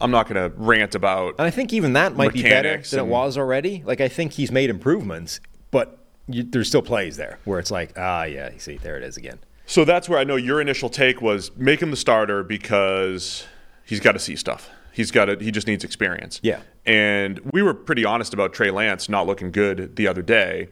[0.00, 1.36] I'm not going to rant about.
[1.38, 3.82] And I think even that might be better than it was already.
[3.86, 5.40] Like I think he's made improvements,
[5.70, 9.02] but you, there's still plays there where it's like, ah, yeah, you see, there it
[9.02, 9.38] is again.
[9.66, 13.46] So that's where I know your initial take was make him the starter because
[13.84, 14.68] he's got to see stuff.
[14.92, 15.36] He's got to.
[15.36, 16.40] He just needs experience.
[16.42, 16.60] Yeah.
[16.86, 20.68] And we were pretty honest about Trey Lance not looking good the other day.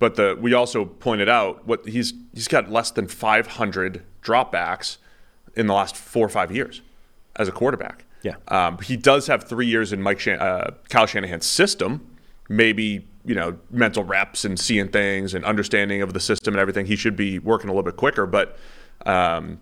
[0.00, 4.96] But the we also pointed out what he's he's got less than 500 dropbacks
[5.54, 6.80] in the last four or five years
[7.36, 8.06] as a quarterback.
[8.22, 12.16] Yeah, um, he does have three years in Mike Shan- uh, Kyle Shanahan's system.
[12.48, 16.86] Maybe you know mental reps and seeing things and understanding of the system and everything.
[16.86, 18.58] He should be working a little bit quicker, but
[19.04, 19.58] um,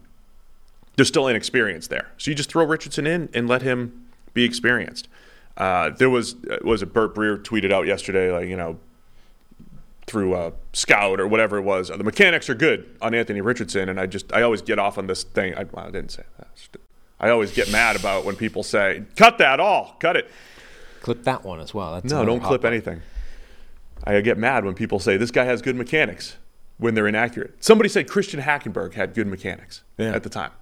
[0.95, 2.13] there's still inexperience there.
[2.17, 5.09] So you just throw Richardson in and let him be experienced.
[5.57, 8.79] Uh, there was uh, was a Burt Breer tweeted out yesterday, like you know
[10.09, 11.89] through a scout or whatever it was.
[11.89, 15.07] The mechanics are good on Anthony Richardson, and I just I always get off on
[15.07, 15.55] this thing.
[15.55, 16.49] I, well, I didn't say that.
[17.21, 20.31] I always get mad about when people say, "Cut that all, cut it."
[21.03, 21.95] Clip that one as well.
[21.95, 22.73] That's no, don't clip one.
[22.73, 23.03] anything.
[24.05, 26.37] I get mad when people say this guy has good mechanics
[26.79, 27.63] when they're inaccurate.
[27.63, 30.15] Somebody said Christian Hackenberg had good mechanics yeah.
[30.15, 30.53] at the time,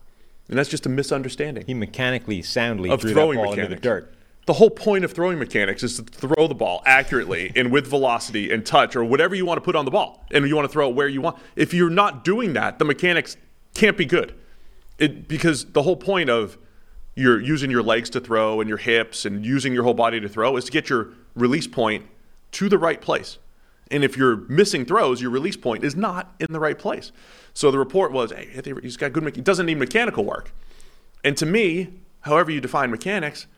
[0.48, 1.64] and that's just a misunderstanding.
[1.66, 3.58] He mechanically soundly of throwing mechanics.
[3.58, 4.15] into the dirt
[4.46, 8.52] the whole point of throwing mechanics is to throw the ball accurately and with velocity
[8.52, 10.72] and touch or whatever you want to put on the ball and you want to
[10.72, 11.36] throw it where you want.
[11.56, 13.36] If you're not doing that the mechanics
[13.74, 14.34] can't be good.
[14.98, 16.56] It because the whole point of
[17.16, 20.28] you're using your legs to throw and your hips and using your whole body to
[20.28, 22.06] throw is to get your release point
[22.52, 23.38] to the right place.
[23.90, 27.10] And if you're missing throws your release point is not in the right place.
[27.52, 29.36] So the report was hey he's got good mechanics.
[29.38, 30.52] he doesn't need mechanical work.
[31.24, 33.48] And to me however you define mechanics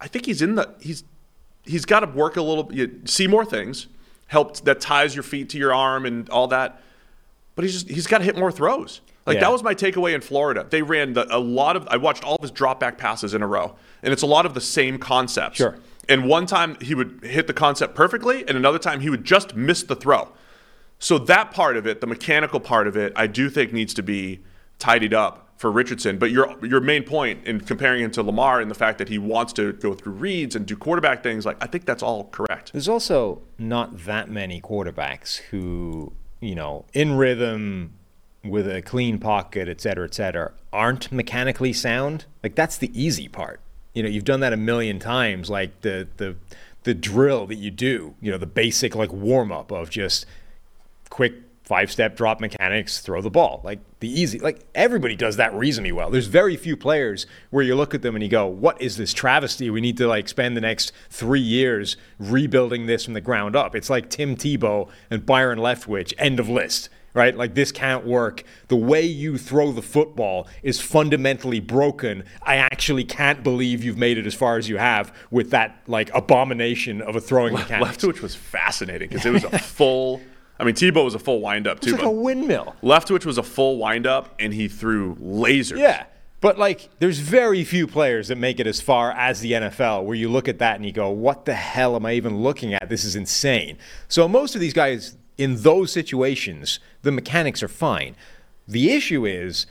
[0.00, 1.04] I think he's in the he's
[1.64, 3.86] he's got to work a little you see more things
[4.28, 6.80] help that ties your feet to your arm and all that
[7.56, 9.00] but he's just he's got to hit more throws.
[9.26, 9.40] Like yeah.
[9.40, 10.64] that was my takeaway in Florida.
[10.68, 13.42] They ran the, a lot of I watched all of his drop back passes in
[13.42, 15.56] a row and it's a lot of the same concepts.
[15.56, 15.76] Sure.
[16.08, 19.56] And one time he would hit the concept perfectly and another time he would just
[19.56, 20.28] miss the throw.
[21.00, 24.02] So that part of it the mechanical part of it I do think needs to
[24.02, 24.40] be
[24.78, 26.18] tidied up for Richardson.
[26.18, 29.18] But your your main point in comparing him to Lamar and the fact that he
[29.18, 32.72] wants to go through reads and do quarterback things, like I think that's all correct.
[32.72, 37.94] There's also not that many quarterbacks who you know, in rhythm
[38.44, 43.28] with a clean pocket, et cetera, et cetera, aren't mechanically sound, like that's the easy
[43.28, 43.60] part.
[43.94, 46.36] You know, you've done that a million times, like the the
[46.84, 50.26] the drill that you do, you know, the basic like warm up of just
[51.08, 51.34] quick
[51.66, 53.60] five step drop mechanics, throw the ball.
[53.64, 56.10] Like the easy, like everybody does that reasonably well.
[56.10, 59.12] There's very few players where you look at them and you go, what is this
[59.12, 59.68] travesty?
[59.68, 63.74] We need to like spend the next three years rebuilding this from the ground up.
[63.74, 66.88] It's like Tim Tebow and Byron Leftwich, end of list.
[67.14, 67.34] Right?
[67.34, 68.44] Like, this can't work.
[68.68, 72.24] The way you throw the football is fundamentally broken.
[72.42, 76.14] I actually can't believe you've made it as far as you have with that, like,
[76.14, 77.88] abomination of a throwing mechanic.
[77.88, 80.20] Leftwich was fascinating because it was a full
[80.58, 81.90] I mean, Tebow was a full windup too.
[81.90, 82.74] It's like a windmill.
[82.82, 85.78] Leftwich was a full windup, and he threw lasers.
[85.78, 86.06] Yeah,
[86.40, 90.16] but like, there's very few players that make it as far as the NFL, where
[90.16, 92.88] you look at that and you go, "What the hell am I even looking at?
[92.88, 98.16] This is insane." So most of these guys in those situations, the mechanics are fine.
[98.66, 99.66] The issue is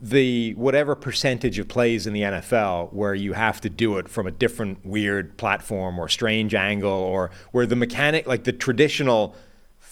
[0.00, 4.26] the whatever percentage of plays in the NFL where you have to do it from
[4.26, 9.36] a different weird platform or strange angle or where the mechanic like the traditional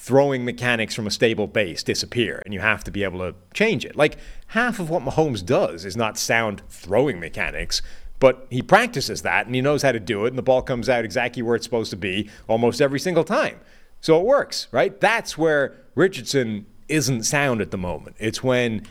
[0.02, 3.84] throwing mechanics from a stable base disappear and you have to be able to change
[3.84, 3.94] it.
[3.96, 7.82] Like half of what Mahomes does is not sound throwing mechanics,
[8.18, 10.88] but he practices that and he knows how to do it and the ball comes
[10.88, 13.60] out exactly where it's supposed to be almost every single time.
[14.00, 14.98] So it works, right?
[14.98, 18.16] That's where Richardson isn't sound at the moment.
[18.18, 18.86] It's when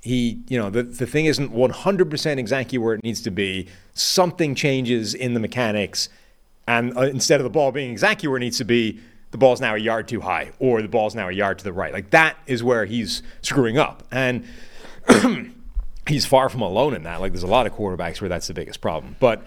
[0.00, 3.68] he, you know, the, the thing isn't 100% exactly where it needs to be.
[3.92, 6.08] Something changes in the mechanics,
[6.66, 8.98] and uh, instead of the ball being exactly where it needs to be,
[9.30, 11.72] the ball's now a yard too high, or the ball's now a yard to the
[11.72, 11.92] right.
[11.92, 14.02] Like that is where he's screwing up.
[14.10, 14.44] And
[16.06, 17.20] he's far from alone in that.
[17.20, 19.16] Like there's a lot of quarterbacks where that's the biggest problem.
[19.20, 19.42] But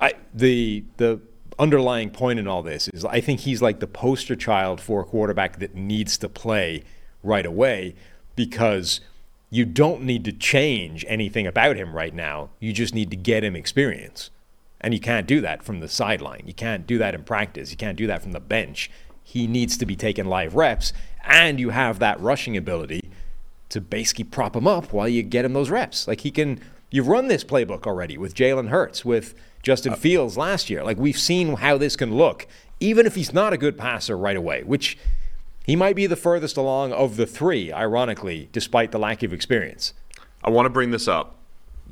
[0.00, 1.20] I, the the
[1.58, 5.04] underlying point in all this is I think he's like the poster child for a
[5.04, 6.82] quarterback that needs to play
[7.22, 7.94] right away
[8.34, 9.00] because
[9.48, 12.50] you don't need to change anything about him right now.
[12.60, 14.30] You just need to get him experience.
[14.80, 16.42] And you can't do that from the sideline.
[16.46, 17.70] You can't do that in practice.
[17.70, 18.90] You can't do that from the bench.
[19.22, 20.92] He needs to be taking live reps,
[21.24, 23.10] and you have that rushing ability
[23.70, 26.06] to basically prop him up while you get him those reps.
[26.06, 26.60] Like he can,
[26.90, 30.84] you've run this playbook already with Jalen Hurts, with Justin uh, Fields last year.
[30.84, 32.46] Like we've seen how this can look,
[32.78, 34.96] even if he's not a good passer right away, which
[35.64, 39.92] he might be the furthest along of the three, ironically, despite the lack of experience.
[40.44, 41.35] I want to bring this up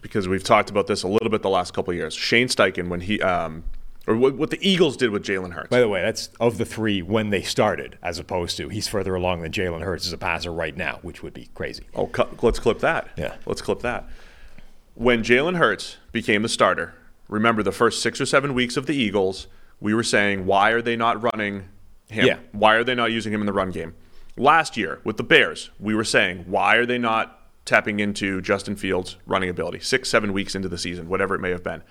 [0.04, 2.12] because we've talked about this a little bit the last couple of years.
[2.12, 3.64] Shane Steichen, when he, um,
[4.06, 5.70] or what, what, the Eagles did with Jalen Hurts.
[5.70, 9.14] By the way, that's of the three when they started, as opposed to he's further
[9.14, 11.84] along than Jalen Hurts as a passer right now, which would be crazy.
[11.94, 13.08] Oh, cu- let's clip that.
[13.16, 13.36] Yeah.
[13.46, 14.06] Let's clip that.
[14.94, 16.94] When Jalen Hurts became the starter,
[17.30, 19.46] remember the first six or seven weeks of the Eagles,
[19.80, 21.70] we were saying, why are they not running
[22.10, 22.26] him?
[22.26, 22.38] Yeah.
[22.52, 23.94] Why are they not using him in the run game?
[24.36, 28.76] Last year with the Bears, we were saying, why are they not tapping into Justin
[28.76, 31.82] Fields' running ability, six, seven weeks into the season, whatever it may have been.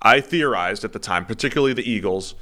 [0.00, 2.34] I theorized at the time, particularly the Eagles,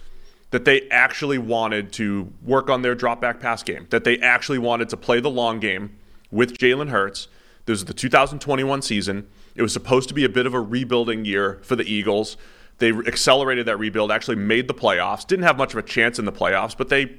[0.50, 4.58] that they actually wanted to work on their drop back pass game, that they actually
[4.58, 5.96] wanted to play the long game
[6.30, 7.28] with Jalen Hurts.
[7.66, 9.28] This is the 2021 season.
[9.54, 12.36] It was supposed to be a bit of a rebuilding year for the Eagles.
[12.78, 15.26] They accelerated that rebuild, actually made the playoffs.
[15.26, 17.16] Didn't have much of a chance in the playoffs, but they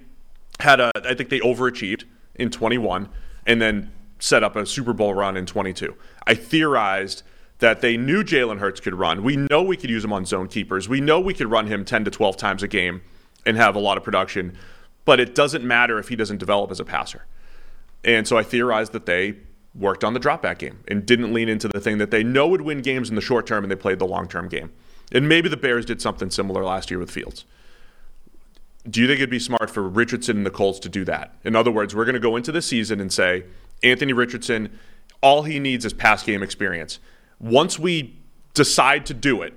[0.60, 2.04] had a, I think they overachieved
[2.36, 3.08] in 21
[3.46, 5.96] and then set up a Super Bowl run in 22.
[6.26, 7.24] I theorized
[7.60, 9.24] that they knew Jalen Hurts could run.
[9.24, 10.88] We know we could use him on zone keepers.
[10.88, 13.02] We know we could run him 10 to 12 times a game
[13.46, 14.58] and have a lot of production,
[15.06, 17.26] but it doesn't matter if he doesn't develop as a passer.
[18.04, 19.36] And so I theorized that they
[19.74, 22.62] worked on the dropback game and didn't lean into the thing that they know would
[22.62, 24.72] win games in the short term and they played the long term game.
[25.12, 27.46] And maybe the Bears did something similar last year with Fields.
[28.90, 31.36] Do you think it'd be smart for Richardson and the Colts to do that?
[31.44, 33.44] In other words, we're going to go into the season and say,
[33.84, 34.78] Anthony Richardson,
[35.22, 37.00] all he needs is pass game experience.
[37.40, 38.18] Once we
[38.54, 39.54] decide to do it,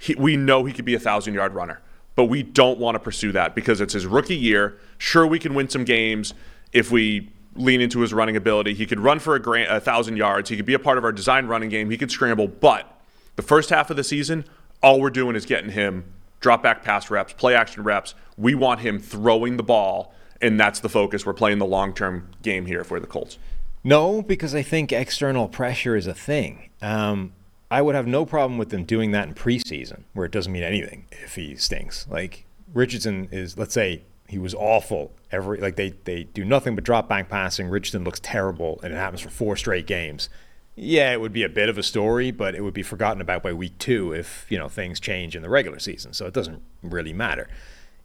[0.00, 1.80] he, we know he could be a thousand yard runner,
[2.14, 4.78] but we don't want to pursue that because it's his rookie year.
[4.98, 6.34] Sure, we can win some games
[6.72, 8.74] if we lean into his running ability.
[8.74, 10.50] He could run for a, grand, a thousand yards.
[10.50, 11.90] He could be a part of our design running game.
[11.90, 12.90] He could scramble, but
[13.36, 14.44] the first half of the season,
[14.82, 16.04] all we're doing is getting him
[16.40, 18.14] drop back pass reps, play action reps.
[18.36, 21.24] We want him throwing the ball, and that's the focus.
[21.24, 23.38] We're playing the long term game here for the Colts.
[23.84, 26.70] No, because I think external pressure is a thing.
[26.80, 27.34] Um,
[27.70, 30.62] I would have no problem with them doing that in preseason, where it doesn't mean
[30.62, 32.06] anything if he stinks.
[32.08, 36.84] Like Richardson is, let's say he was awful every like they they do nothing but
[36.84, 37.68] drop back passing.
[37.68, 40.30] Richardson looks terrible, and it happens for four straight games.
[40.76, 43.42] Yeah, it would be a bit of a story, but it would be forgotten about
[43.42, 46.12] by week two if you know things change in the regular season.
[46.14, 47.48] So it doesn't really matter.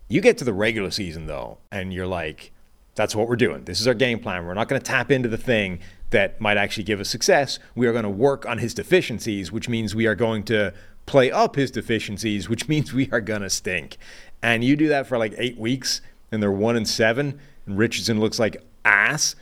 [0.07, 2.51] You get to the regular season though, and you're like,
[2.95, 3.63] That's what we're doing.
[3.63, 4.45] This is our game plan.
[4.45, 7.59] We're not going to tap into the thing that might actually give us success.
[7.75, 10.73] We are going to work on his deficiencies, which means we are going to
[11.05, 13.97] play up his deficiencies, which means we are going to stink.
[14.41, 18.19] And you do that for like eight weeks, and they're one and seven, and Richardson
[18.19, 19.35] looks like ass.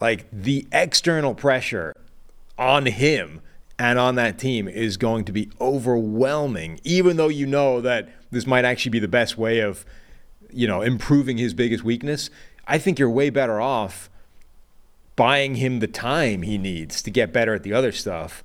[0.00, 1.94] Like the external pressure
[2.58, 3.40] on him
[3.78, 8.46] and on that team is going to be overwhelming, even though you know that this
[8.46, 9.84] might actually be the best way of,
[10.50, 12.30] you know, improving his biggest weakness.
[12.72, 14.08] I think you're way better off
[15.14, 18.42] buying him the time he needs to get better at the other stuff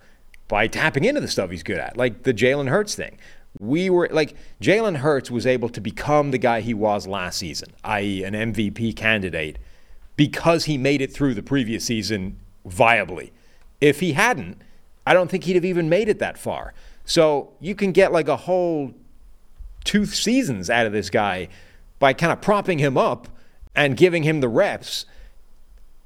[0.50, 3.18] by tapping into the stuff he's good at, like the Jalen Hurts thing.
[3.58, 7.70] We were like Jalen Hurts was able to become the guy he was last season,
[7.86, 9.60] i.e., an MVP candidate,
[10.18, 12.38] because he made it through the previous season
[12.68, 13.32] viably.
[13.80, 14.62] If he hadn't,
[15.06, 16.74] I don't think he'd have even made it that far.
[17.06, 18.94] So you can get like a whole
[19.86, 21.48] two seasons out of this guy
[21.98, 23.30] by kind of propping him up
[23.78, 25.06] and giving him the reps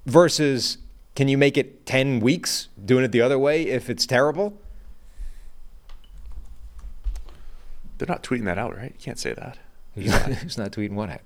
[0.05, 0.77] versus
[1.15, 4.59] can you make it 10 weeks doing it the other way if it's terrible?
[7.97, 8.93] They're not tweeting that out, right?
[8.97, 9.57] You can't say that.
[9.95, 11.21] Who's not, who's not tweeting what out?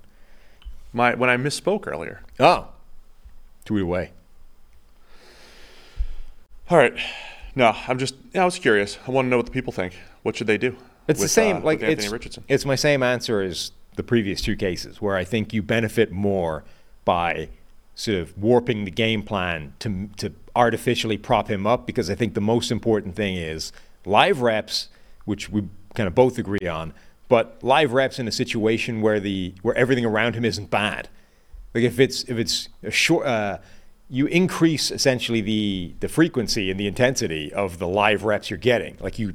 [0.92, 2.22] My when I misspoke earlier.
[2.38, 2.68] Oh,
[3.64, 4.12] tweet away.
[6.70, 6.94] All right.
[7.54, 8.14] No, I'm just.
[8.34, 8.98] I was curious.
[9.06, 9.94] I want to know what the people think.
[10.22, 10.76] What should they do?
[11.08, 11.56] It's with, the same.
[11.56, 12.44] uh, like Anthony it's Richardson.
[12.48, 16.64] it's my same answer as the previous two cases, where I think you benefit more
[17.04, 17.48] by
[17.94, 22.34] sort of warping the game plan to to artificially prop him up, because I think
[22.34, 23.72] the most important thing is
[24.04, 24.88] live reps,
[25.24, 26.92] which we kind of both agree on,
[27.28, 31.08] but live reps in a situation where the where everything around him isn't bad.
[31.74, 33.26] Like if it's if it's a short.
[33.26, 33.58] Uh,
[34.08, 38.96] you increase essentially the the frequency and the intensity of the live reps you're getting.
[39.00, 39.34] Like you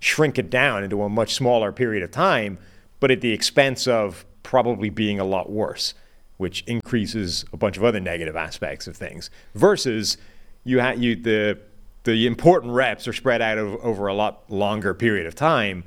[0.00, 2.58] shrink it down into a much smaller period of time,
[3.00, 5.94] but at the expense of probably being a lot worse,
[6.36, 9.30] which increases a bunch of other negative aspects of things.
[9.54, 10.16] Versus
[10.64, 11.58] you ha- you the
[12.04, 15.84] the important reps are spread out of, over a lot longer period of time.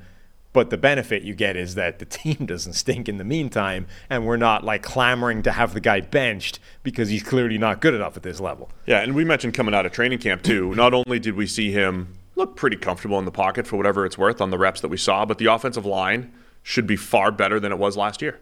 [0.53, 4.27] But the benefit you get is that the team doesn't stink in the meantime, and
[4.27, 8.17] we're not like clamoring to have the guy benched because he's clearly not good enough
[8.17, 8.69] at this level.
[8.85, 10.75] Yeah, and we mentioned coming out of training camp too.
[10.75, 14.17] Not only did we see him look pretty comfortable in the pocket for whatever it's
[14.17, 16.31] worth on the reps that we saw, but the offensive line
[16.63, 18.39] should be far better than it was last year.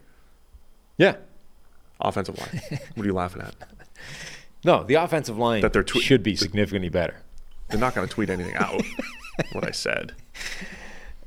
[0.98, 1.16] Yeah.
[2.00, 2.62] Offensive line.
[2.96, 3.56] what are you laughing at?
[4.66, 7.16] No, the offensive line That they're should be significantly better.
[7.70, 8.82] They're not going to tweet anything out.
[9.54, 10.14] what I said.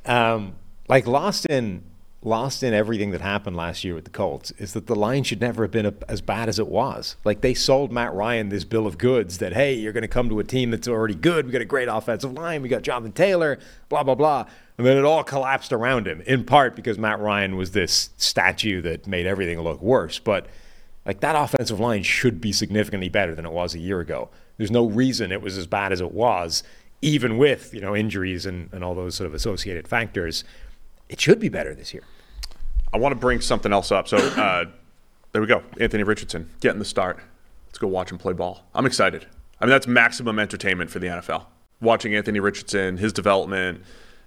[0.05, 0.57] Um,
[0.89, 1.83] like lost in
[2.25, 5.41] lost in everything that happened last year with the Colts is that the line should
[5.41, 7.17] never have been a, as bad as it was.
[7.25, 10.29] Like they sold Matt Ryan this bill of goods that hey, you're going to come
[10.29, 11.47] to a team that's already good.
[11.47, 12.63] We got a great offensive line.
[12.63, 13.59] We got Jonathan Taylor.
[13.89, 14.47] Blah blah blah.
[14.79, 18.81] And then it all collapsed around him, in part because Matt Ryan was this statue
[18.83, 20.19] that made everything look worse.
[20.19, 20.47] But
[21.05, 24.31] like that offensive line should be significantly better than it was a year ago.
[24.57, 26.63] There's no reason it was as bad as it was,
[27.01, 30.45] even with you know injuries and, and all those sort of associated factors.
[31.09, 32.05] It should be better this year.
[32.93, 34.09] I want to bring something else up.
[34.09, 34.65] So uh,
[35.33, 35.63] there we go.
[35.81, 37.19] Anthony Richardson getting the start.
[37.67, 38.65] Let's go watch him play ball.
[38.75, 39.27] I'm excited.
[39.61, 41.47] I mean, that's maximum entertainment for the NFL.
[41.81, 43.83] Watching Anthony Richardson, his development,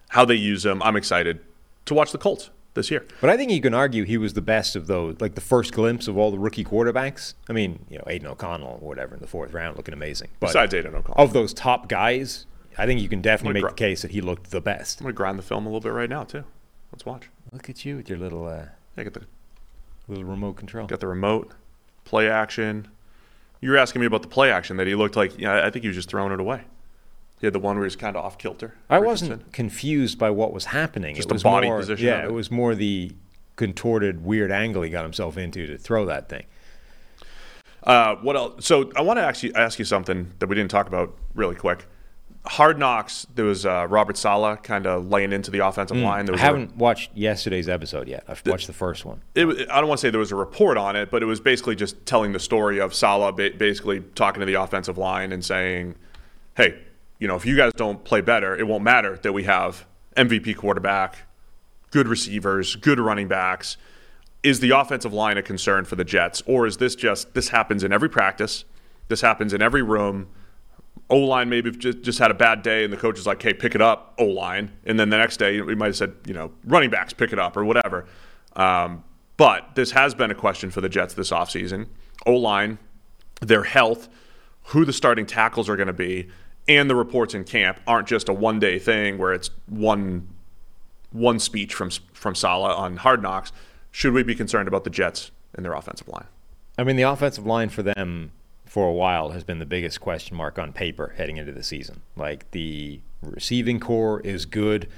[0.10, 0.82] how they use him.
[0.84, 1.40] I'm excited
[1.86, 3.06] to watch the Colts this year.
[3.22, 5.74] But I think you can argue he was the best of those, like the first
[5.74, 7.34] glimpse of all the rookie quarterbacks.
[7.50, 10.30] I mean, you know, Aidan O'Connell or whatever in the fourth round, looking amazing.
[10.40, 11.24] But Besides Aidan O'Connell.
[11.24, 12.46] of those top guys,
[12.78, 15.00] I think you can definitely make gonna the case that he looked the best.
[15.00, 16.44] I'm going to grind the film a little bit right now, too.
[16.92, 17.30] Let's watch.
[17.52, 18.66] Look at you with your little uh,
[18.98, 19.22] Yeah, get the,
[20.08, 20.88] little remote control.
[20.88, 21.52] got the remote,
[22.04, 22.90] play action.
[23.62, 25.84] You were asking me about the play action that he looked like, yeah, I think
[25.84, 26.64] he was just throwing it away.
[27.40, 28.74] He had the one where he's kind of off kilter.
[28.90, 29.30] I Richardson.
[29.30, 31.16] wasn't confused by what was happening.
[31.16, 32.26] Just it the was body more, position Yeah, it.
[32.26, 33.12] it was more the
[33.58, 36.46] contorted, weird angle he got himself into to throw that thing.
[37.84, 38.66] Uh, what else?
[38.66, 41.86] So I want to actually ask you something that we didn't talk about really quick.
[42.48, 43.26] Hard Knocks.
[43.36, 46.26] There was uh, Robert Saleh kind of laying into the offensive line.
[46.26, 48.24] There I was a- haven't watched yesterday's episode yet.
[48.28, 49.22] I've watched the first one.
[49.36, 51.40] it, I don't want to say there was a report on it, but it was
[51.40, 55.44] basically just telling the story of Saleh ba- basically talking to the offensive line and
[55.44, 55.96] saying,
[56.56, 56.80] "Hey,
[57.20, 59.86] you know, if you guys don't play better, it won't matter that we have
[60.18, 61.28] MVP quarterback,
[61.92, 63.78] good receivers, good running backs.
[64.44, 67.84] Is the offensive line a concern for the Jets, or is this just this happens
[67.84, 68.66] in every practice?
[69.08, 70.28] This happens in every room."
[71.10, 73.54] O line maybe just, just had a bad day, and the coach is like, "Hey,
[73.54, 76.34] pick it up, O line." And then the next day, we might have said, "You
[76.34, 78.06] know, running backs, pick it up," or whatever.
[78.56, 79.04] Um,
[79.38, 81.88] but this has been a question for the Jets this offseason.
[82.26, 82.78] O line,
[83.42, 84.10] their health,
[84.68, 86.30] who the starting tackles are going to be,
[86.68, 90.28] and the reports in camp aren't just a one day thing where it's one
[91.12, 93.52] one speech from from Saleh on Hard Knocks.
[93.92, 96.26] Should we be concerned about the Jets and their offensive line?
[96.78, 98.32] I mean, the offensive line for them
[98.66, 102.02] for a while has been the biggest question mark on paper heading into the season.
[102.18, 104.90] Like the receiving corps is good.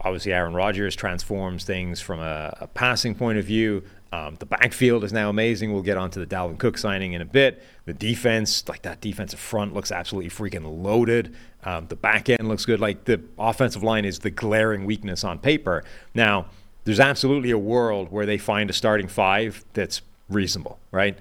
[0.00, 3.82] Obviously, Aaron Rodgers transforms things from a, a passing point of view.
[4.10, 5.72] Um, the backfield is now amazing.
[5.72, 7.62] We'll get onto the Dalvin Cook signing in a bit.
[7.84, 11.34] The defense, like that defensive front, looks absolutely freaking loaded.
[11.64, 12.80] Um, the back end looks good.
[12.80, 15.84] Like the offensive line is the glaring weakness on paper.
[16.14, 16.46] Now,
[16.84, 20.00] there's absolutely a world where they find a starting five that's
[20.30, 21.18] reasonable, right?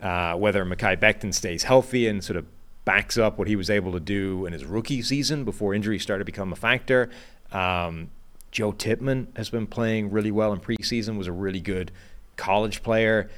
[0.00, 2.46] Uh, whether Mekhi Becton stays healthy and sort of
[2.84, 6.20] backs up what he was able to do in his rookie season before injuries started
[6.20, 7.10] to become a factor.
[7.50, 8.10] Um,
[8.50, 11.90] Joe Tippmann has been playing really well in preseason, was a really good
[12.38, 13.28] college player,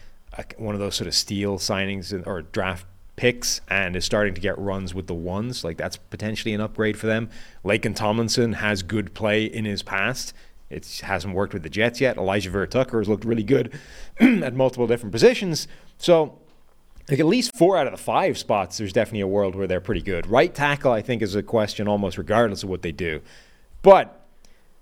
[0.57, 2.87] one of those sort of steal signings or draft
[3.17, 5.65] picks, and is starting to get runs with the ones.
[5.65, 7.29] Like that's potentially an upgrade for them.
[7.65, 10.33] Laken Tomlinson has good play in his past.
[10.71, 12.17] It hasn't worked with the Jets yet.
[12.17, 13.77] Alijah Vera Tucker has looked really good
[14.21, 15.67] at multiple different positions.
[15.99, 16.39] So
[17.11, 19.81] like at least four out of the five spots, there's definitely a world where they're
[19.81, 20.29] pretty good.
[20.29, 23.21] Right tackle, I think, is a question almost regardless of what they do.
[23.83, 24.20] But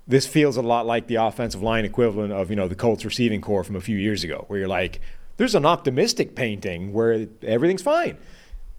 [0.08, 3.40] this feels a lot like the offensive line equivalent of, you know, the Colts receiving
[3.40, 5.00] corps from a few years ago, where you're like,
[5.36, 8.16] there's an optimistic painting where everything's fine.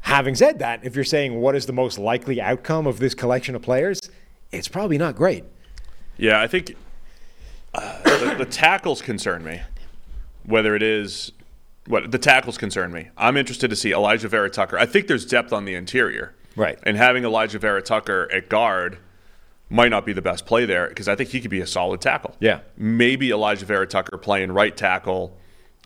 [0.01, 3.55] Having said that, if you're saying what is the most likely outcome of this collection
[3.55, 4.01] of players,
[4.51, 5.43] it's probably not great.
[6.17, 6.75] Yeah, I think
[7.73, 9.61] uh, the, the tackles concern me.
[10.45, 11.32] Whether it is
[11.86, 13.09] what the tackles concern me.
[13.17, 14.80] I'm interested to see Alijah Vera Tucker.
[14.80, 16.34] I think there's depth on the interior.
[16.55, 16.80] Right.
[16.84, 18.97] And having Alijah Vera Tucker at guard
[19.70, 22.01] might not be the best play there because I think he could be a solid
[22.01, 22.36] tackle.
[22.39, 22.61] Yeah.
[22.76, 25.38] Maybe Alijah Vera Tucker playing right tackle,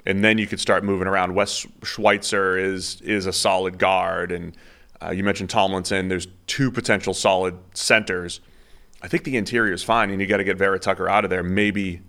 [0.06, 1.36] and then you could start moving around.
[1.36, 4.56] Wes Schweitzer is is a solid guard, and
[5.02, 6.08] uh, you mentioned Tomlinson.
[6.08, 8.40] There's two potential solid centers.
[9.02, 11.30] I think the interior is fine, and you got to get Vera Tucker out of
[11.30, 11.44] there.
[11.44, 12.02] Maybe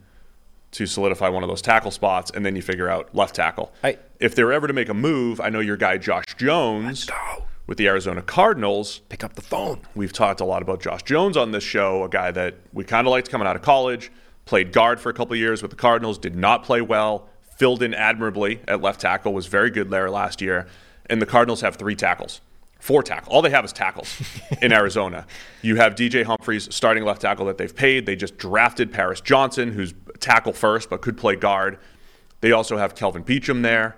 [0.71, 3.73] to solidify one of those tackle spots, and then you figure out left tackle.
[3.83, 7.09] I, if they're ever to make a move, I know your guy Josh Jones
[7.67, 9.01] with the Arizona Cardinals.
[9.09, 9.81] Pick up the phone.
[9.95, 13.07] We've talked a lot about Josh Jones on this show, a guy that we kind
[13.07, 14.11] of liked coming out of college,
[14.45, 17.95] played guard for a couple years with the Cardinals, did not play well, filled in
[17.95, 20.67] admirably at left tackle, was very good there last year,
[21.07, 22.41] and the Cardinals have three tackles
[22.85, 23.33] four tackle.
[23.33, 24.21] All they have is tackles
[24.63, 25.27] in Arizona.
[25.63, 28.05] You have DJ Humphries starting left tackle that they've paid.
[28.05, 31.79] They just drafted Paris Johnson, who's tackle first but could play guard.
[32.43, 33.97] They also have Kelvin Beachum there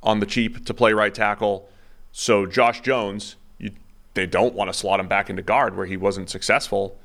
[0.00, 1.68] on the cheap to play right tackle.
[2.12, 3.70] So Josh Jones, you,
[4.14, 6.98] they don't want to slot him back into guard where he wasn't successful.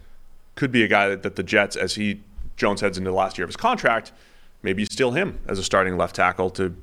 [0.55, 2.21] Could be a guy that, that the Jets, as he
[2.57, 4.11] Jones heads into the last year of his contract,
[4.61, 6.75] maybe steal him as a starting left tackle to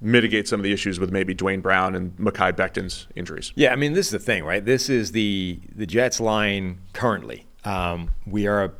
[0.00, 3.52] mitigate some of the issues with maybe Duane Brown and Mekhi Becton's injuries.
[3.54, 4.64] Yeah, I mean, this is the thing, right?
[4.64, 7.46] This is the the Jets line currently.
[7.64, 8.74] Um, we are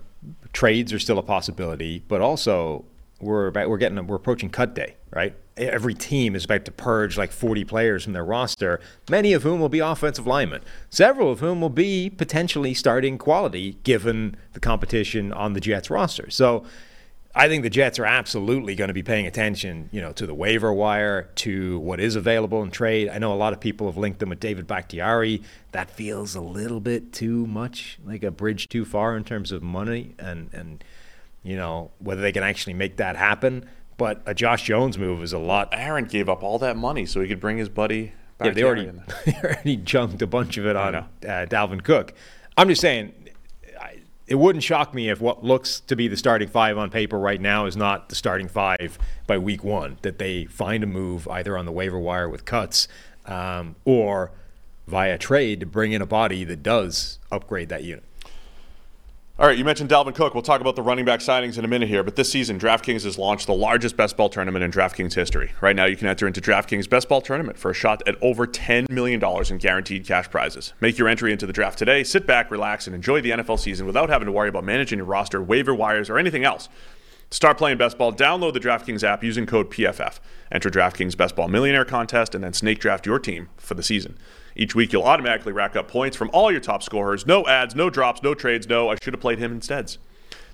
[0.53, 2.85] trades are still a possibility, but also
[3.23, 5.35] we're about, we're getting we're approaching cut day, right?
[5.57, 9.61] Every team is about to purge like 40 players from their roster, many of whom
[9.61, 15.33] will be offensive linemen, several of whom will be potentially starting quality given the competition
[15.33, 16.31] on the Jets roster.
[16.31, 16.65] So
[17.35, 20.35] I think the Jets are absolutely going to be paying attention, you know, to the
[20.35, 23.09] waiver wire, to what is available in trade.
[23.09, 25.43] I know a lot of people have linked them with David Bakhtiari.
[25.73, 29.63] That feels a little bit too much, like a bridge too far in terms of
[29.63, 30.85] money and and
[31.43, 33.69] you know whether they can actually make that happen.
[33.99, 35.69] But a Josh Jones move is a lot.
[35.73, 38.13] Aaron gave up all that money so he could bring his buddy.
[38.39, 38.91] Back yeah, they already
[39.27, 42.15] they already junked a bunch of it on uh, Dalvin Cook.
[42.57, 43.13] I'm just saying
[44.27, 47.41] it wouldn't shock me if what looks to be the starting five on paper right
[47.41, 49.99] now is not the starting five by week one.
[50.03, 52.89] That they find a move either on the waiver wire with cuts
[53.27, 54.33] um, or
[54.87, 58.05] via trade to bring in a body that does upgrade that unit.
[59.39, 60.35] All right, you mentioned Dalvin Cook.
[60.35, 62.03] We'll talk about the running back signings in a minute here.
[62.03, 65.53] But this season, DraftKings has launched the largest best ball tournament in DraftKings history.
[65.63, 68.47] Right now, you can enter into DraftKings Best Ball Tournament for a shot at over
[68.47, 70.75] $10 million in guaranteed cash prizes.
[70.83, 72.05] Make your entry into the draft today.
[72.05, 75.07] Sit back, relax, and enjoy the NFL season without having to worry about managing your
[75.07, 76.69] roster, waiver wires, or anything else.
[77.33, 78.13] Start playing best ball.
[78.13, 80.21] Download the DraftKings app using code PFF.
[80.53, 84.19] Enter DraftKings Best Ball Millionaire Contest and then snake draft your team for the season.
[84.55, 87.27] Each week, you'll automatically rack up points from all your top scorers.
[87.27, 89.97] No ads, no drops, no trades, no, I should have played him instead.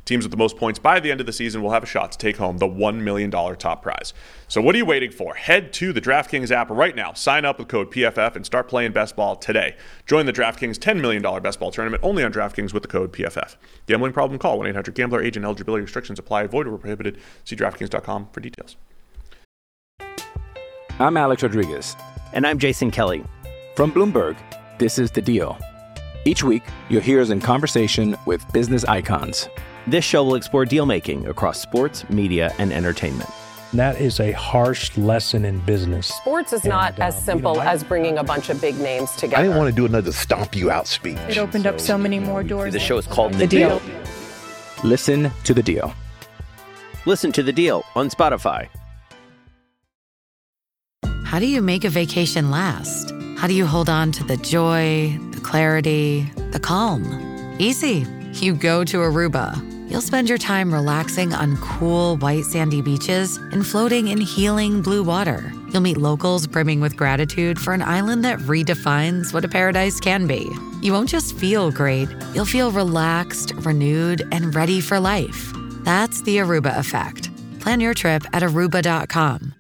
[0.05, 2.13] Teams with the most points by the end of the season will have a shot
[2.13, 4.15] to take home the $1 million top prize.
[4.49, 5.35] So, what are you waiting for?
[5.35, 7.13] Head to the DraftKings app right now.
[7.13, 9.77] Sign up with code PFF and start playing best ball today.
[10.07, 13.57] Join the DraftKings $10 million best ball tournament only on DraftKings with the code PFF.
[13.87, 14.39] Gambling problem?
[14.39, 15.23] Call 1 800 Gambler.
[15.23, 16.47] Agent eligibility restrictions apply.
[16.47, 17.19] Void or prohibited.
[17.45, 18.77] See DraftKings.com for details.
[21.01, 21.97] I'm Alex Rodriguez.
[22.33, 23.25] And I'm Jason Kelly.
[23.77, 24.37] From Bloomberg,
[24.79, 25.57] this is The Deal.
[26.25, 29.49] Each week, you'll hear us in conversation with business icons.
[29.91, 33.30] This show will explore deal making across sports, media, and entertainment
[33.74, 36.07] that is a harsh lesson in business.
[36.07, 38.61] Sports is not And, as um, simple you know, I- as bringing a bunch of
[38.62, 39.36] big names together.
[39.36, 41.18] I didn't want to do another stomp you out speech.
[41.28, 42.72] It opened up so many more doors.
[42.72, 43.82] The show is called The Deal.
[44.84, 45.93] Listen to the deal.
[47.05, 48.68] Listen to the deal on Spotify.
[51.24, 53.12] How do you make a vacation last?
[53.36, 56.22] How do you hold on to the joy, the clarity,
[56.53, 57.05] the calm?
[57.59, 58.07] Easy.
[58.34, 59.78] You go to Aruba.
[59.89, 65.03] You'll spend your time relaxing on cool, white, sandy beaches and floating in healing blue
[65.03, 65.51] water.
[65.72, 70.26] You'll meet locals brimming with gratitude for an island that redefines what a paradise can
[70.26, 70.47] be.
[70.82, 75.53] You won't just feel great, you'll feel relaxed, renewed, and ready for life.
[75.84, 77.30] That's the Aruba effect.
[77.61, 79.55] Plan your trip at aruba.com.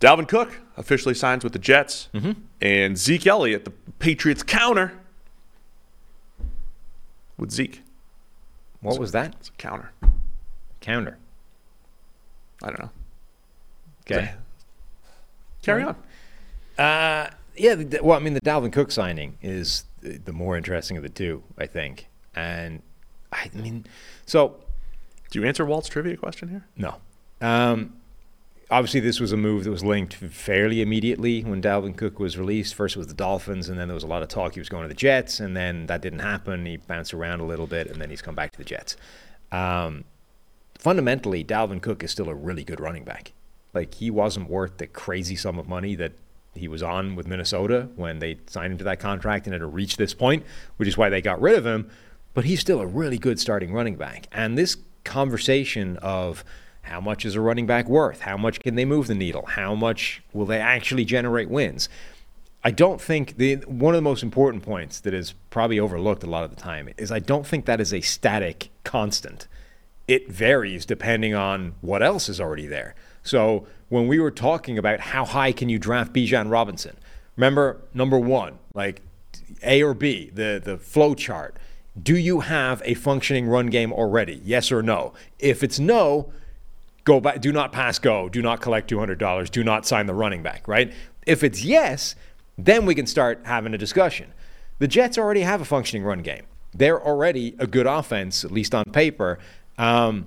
[0.00, 2.32] Dalvin Cook officially signs with the Jets, Mm-hmm.
[2.62, 4.92] and Zeke Elliott, the Patriots counter
[7.36, 7.82] with Zeke.
[8.80, 9.34] What was that?
[9.40, 9.92] It's a counter.
[10.80, 11.18] Counter.
[12.62, 12.90] I don't know.
[14.02, 14.30] Okay.
[15.62, 15.96] Carry on.
[16.78, 17.74] Uh, yeah.
[17.74, 21.08] The, well, I mean, the Dalvin Cook signing is the the more interesting of the
[21.08, 22.08] two, I think.
[22.34, 22.82] And
[23.32, 23.84] I mean,
[24.26, 24.56] so
[25.30, 26.64] Do you answer Walt's trivia question here?
[26.76, 26.96] no.
[27.40, 27.94] Um,
[28.70, 32.74] obviously, this was a move that was linked fairly immediately when Dalvin Cook was released.
[32.74, 34.68] First it was the Dolphins, and then there was a lot of talk he was
[34.68, 36.66] going to the Jets, and then that didn't happen.
[36.66, 38.96] He bounced around a little bit, and then he's come back to the Jets.
[39.50, 40.04] Um,
[40.78, 43.32] fundamentally, Dalvin Cook is still a really good running back.
[43.74, 46.12] Like he wasn't worth the crazy sum of money that
[46.54, 49.74] he was on with Minnesota when they signed him to that contract and it had
[49.74, 50.44] reached this point,
[50.76, 51.90] which is why they got rid of him.
[52.34, 54.26] But he's still a really good starting running back.
[54.32, 56.44] And this conversation of
[56.88, 58.20] how much is a running back worth?
[58.20, 59.44] How much can they move the needle?
[59.46, 61.88] How much will they actually generate wins?
[62.64, 66.26] I don't think the one of the most important points that is probably overlooked a
[66.26, 69.46] lot of the time is I don't think that is a static constant.
[70.08, 72.94] It varies depending on what else is already there.
[73.22, 76.96] So when we were talking about how high can you draft Bijan Robinson,
[77.36, 79.02] remember number one, like
[79.62, 81.56] A or B, the the flow chart.
[82.00, 84.40] Do you have a functioning run game already?
[84.44, 85.12] Yes or no?
[85.38, 86.32] If it's no,
[87.08, 88.28] go back do not pass go.
[88.28, 90.92] Do not collect $200 do not sign the running back right?
[91.26, 92.14] If it's yes
[92.58, 94.32] then we can start having a discussion.
[94.80, 96.44] The jets already have a functioning run game.
[96.74, 99.38] They're already a good offense at least on paper.
[99.78, 100.26] Um,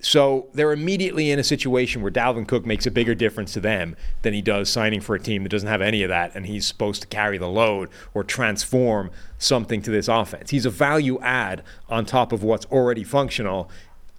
[0.00, 3.96] so they're immediately in a situation where Dalvin Cook makes a bigger difference to them
[4.22, 6.66] than he does signing for a team that doesn't have any of that, and he's
[6.66, 10.50] supposed to carry the load or transform something to this offense.
[10.50, 13.70] He's a value add on top of what's already functional,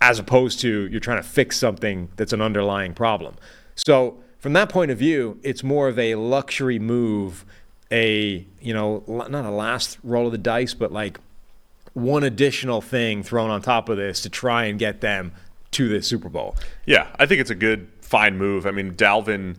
[0.01, 3.35] as opposed to you're trying to fix something that's an underlying problem.
[3.75, 7.45] So from that point of view, it's more of a luxury move,
[7.91, 11.19] a you know not a last roll of the dice, but like
[11.93, 15.31] one additional thing thrown on top of this to try and get them
[15.71, 16.55] to the Super Bowl.
[16.85, 18.65] Yeah, I think it's a good, fine move.
[18.65, 19.57] I mean, Dalvin,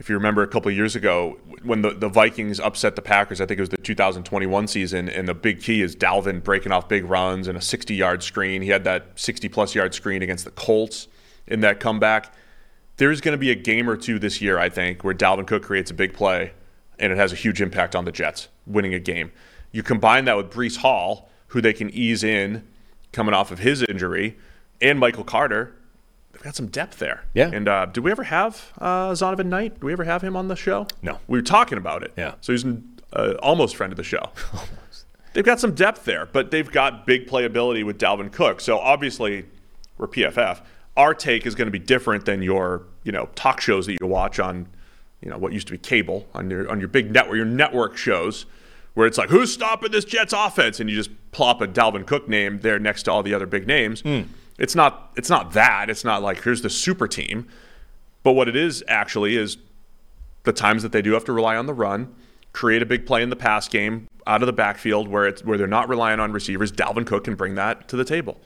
[0.00, 3.44] if you remember a couple years ago, when the, the Vikings upset the Packers, I
[3.44, 7.04] think it was the 2021 season, and the big key is Dalvin breaking off big
[7.04, 8.62] runs and a 60 yard screen.
[8.62, 11.06] He had that 60 plus yard screen against the Colts
[11.46, 12.32] in that comeback.
[12.96, 15.64] There's going to be a game or two this year, I think, where Dalvin Cook
[15.64, 16.52] creates a big play
[16.98, 19.32] and it has a huge impact on the Jets winning a game.
[19.70, 22.66] You combine that with Breece Hall, who they can ease in
[23.12, 24.38] coming off of his injury,
[24.80, 25.74] and Michael Carter.
[26.40, 27.24] They've got some depth there.
[27.34, 27.50] Yeah.
[27.52, 29.74] And uh, did we ever have uh, Zonovan Knight?
[29.74, 30.86] Did we ever have him on the show?
[31.02, 31.18] No.
[31.28, 32.14] We were talking about it.
[32.16, 32.36] Yeah.
[32.40, 34.30] So he's an uh, almost friend of the show.
[35.34, 38.60] They've got some depth there, but they've got big playability with Dalvin Cook.
[38.60, 39.44] So obviously,
[39.96, 40.62] we're PFF.
[40.96, 44.06] Our take is going to be different than your, you know, talk shows that you
[44.08, 44.66] watch on,
[45.20, 47.96] you know, what used to be cable on your on your big network, your network
[47.96, 48.46] shows,
[48.94, 52.28] where it's like, who's stopping this Jets offense, and you just plop a Dalvin Cook
[52.28, 54.02] name there next to all the other big names.
[54.60, 55.90] It's not it's not that.
[55.90, 57.48] It's not like here's the super team.
[58.22, 59.56] But what it is actually is
[60.44, 62.14] the times that they do have to rely on the run,
[62.52, 65.56] create a big play in the pass game out of the backfield where it's where
[65.56, 66.70] they're not relying on receivers.
[66.70, 68.38] Dalvin Cook can bring that to the table,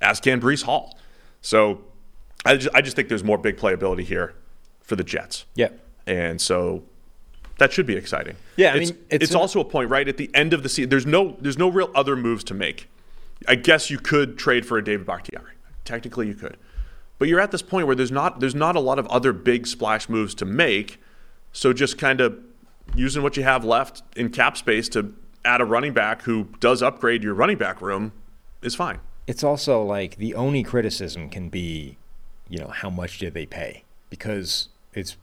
[0.00, 0.98] as can Breece Hall.
[1.40, 1.82] So
[2.44, 4.34] I just, I just think there's more big playability here
[4.82, 5.46] for the Jets.
[5.54, 5.70] Yeah.
[6.06, 6.82] And so
[7.58, 8.36] that should be exciting.
[8.56, 10.62] Yeah, I it's, mean, it's it's not- also a point right at the end of
[10.62, 10.90] the season.
[10.90, 12.88] There's no there's no real other moves to make.
[13.48, 15.54] I guess you could trade for a David Bakhtiari.
[15.84, 16.56] Technically, you could,
[17.18, 19.66] but you're at this point where there's not there's not a lot of other big
[19.66, 21.00] splash moves to make.
[21.52, 22.38] So just kind of
[22.94, 25.14] using what you have left in cap space to
[25.44, 28.12] add a running back who does upgrade your running back room
[28.62, 29.00] is fine.
[29.26, 31.96] It's also like the only criticism can be,
[32.48, 33.84] you know, how much did they pay?
[34.10, 35.16] Because it's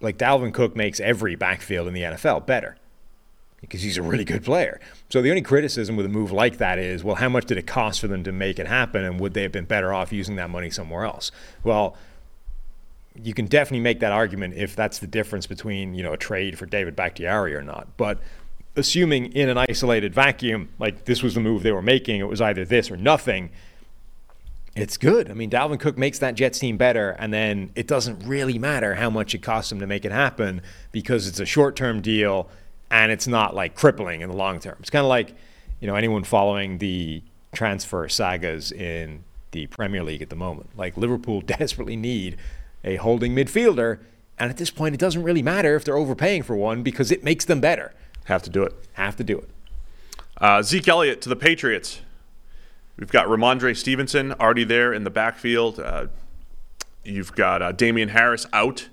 [0.00, 2.76] like Dalvin Cook makes every backfield in the NFL better
[3.60, 4.80] because he's a really good player.
[5.10, 7.66] So the only criticism with a move like that is, well, how much did it
[7.66, 10.36] cost for them to make it happen, and would they have been better off using
[10.36, 11.30] that money somewhere else?
[11.64, 11.96] Well,
[13.22, 16.58] you can definitely make that argument if that's the difference between you know a trade
[16.58, 17.88] for David Bakhtiari or not.
[17.96, 18.18] But
[18.76, 22.40] assuming in an isolated vacuum, like this was the move they were making, it was
[22.40, 23.50] either this or nothing.
[24.74, 25.30] It's good.
[25.30, 28.94] I mean, Dalvin Cook makes that Jets team better, and then it doesn't really matter
[28.94, 30.60] how much it costs him to make it happen
[30.92, 32.50] because it's a short-term deal
[32.90, 34.76] and it's not like crippling in the long term.
[34.80, 35.34] It's kind of like,
[35.80, 37.22] you know, anyone following the
[37.52, 40.70] transfer sagas in the Premier League at the moment.
[40.76, 42.36] Like Liverpool desperately need
[42.84, 43.98] a holding midfielder,
[44.38, 47.24] and at this point, it doesn't really matter if they're overpaying for one because it
[47.24, 47.94] makes them better.
[48.24, 48.74] Have to do it.
[48.94, 49.48] Have to do it.
[50.38, 52.00] Uh, Zeke Elliott to the Patriots.
[52.98, 55.80] We've got Rhamondre Stevenson already there in the backfield.
[55.80, 56.06] Uh,
[57.04, 58.88] you've got uh, Damien Harris out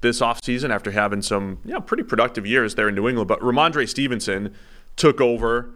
[0.00, 3.28] this offseason after having some you know, pretty productive years there in New England.
[3.28, 4.54] But Rhamondre Stevenson
[4.96, 5.70] took over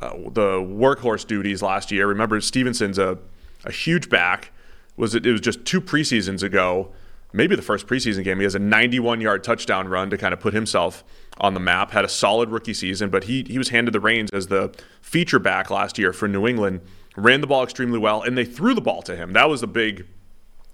[0.00, 2.06] uh, the workhorse duties last year.
[2.06, 3.18] Remember, Stevenson's a,
[3.64, 4.52] a huge back.
[4.96, 6.92] Was it, it was just two preseasons ago,
[7.32, 8.38] maybe the first preseason game.
[8.38, 11.04] He has a 91 yard touchdown run to kind of put himself
[11.38, 11.92] on the map.
[11.92, 15.38] Had a solid rookie season, but he he was handed the reins as the feature
[15.38, 16.80] back last year for New England.
[17.16, 19.32] Ran the ball extremely well, and they threw the ball to him.
[19.32, 20.06] That was the big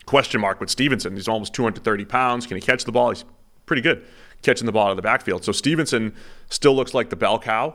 [0.06, 1.14] question mark with Stevenson.
[1.14, 2.46] He's almost 230 pounds.
[2.46, 3.10] Can he catch the ball?
[3.10, 3.24] He's
[3.66, 4.04] pretty good
[4.42, 5.44] catching the ball out of the backfield.
[5.44, 6.14] So Stevenson
[6.50, 7.74] still looks like the bell cow,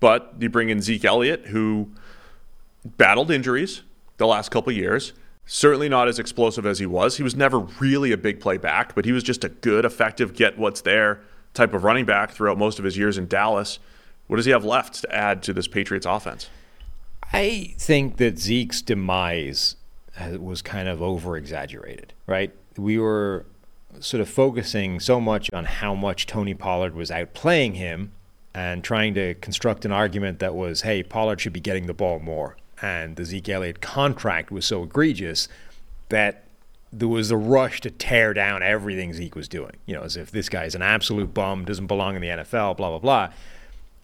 [0.00, 1.90] but you bring in Zeke Elliott, who
[2.96, 3.82] battled injuries
[4.16, 5.12] the last couple years.
[5.44, 7.18] Certainly not as explosive as he was.
[7.18, 10.34] He was never really a big play back, but he was just a good, effective,
[10.34, 11.20] get what's there
[11.54, 13.78] type of running back throughout most of his years in Dallas.
[14.26, 16.48] What does he have left to add to this Patriots offense?
[17.32, 19.76] I think that Zeke's demise
[20.38, 22.52] was kind of over exaggerated, right?
[22.76, 23.46] We were
[24.00, 28.12] sort of focusing so much on how much Tony Pollard was outplaying him
[28.54, 32.18] and trying to construct an argument that was, hey, Pollard should be getting the ball
[32.18, 32.56] more.
[32.80, 35.48] And the Zeke Elliott contract was so egregious
[36.08, 36.44] that
[36.92, 39.76] there was a rush to tear down everything Zeke was doing.
[39.86, 42.76] You know, as if this guy is an absolute bum, doesn't belong in the NFL,
[42.76, 43.32] blah, blah, blah.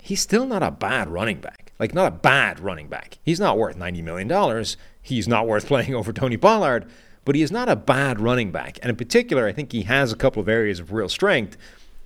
[0.01, 1.72] He's still not a bad running back.
[1.83, 3.19] Like, not a bad running back.
[3.25, 4.65] He's not worth $90 million.
[5.03, 6.87] He's not worth playing over Tony Pollard,
[7.25, 8.79] but he is not a bad running back.
[8.83, 11.57] And in particular, I think he has a couple of areas of real strength,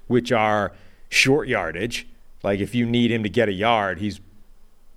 [0.07, 0.73] which are
[1.11, 2.07] short yardage.
[2.43, 4.19] Like, if you need him to get a yard, he's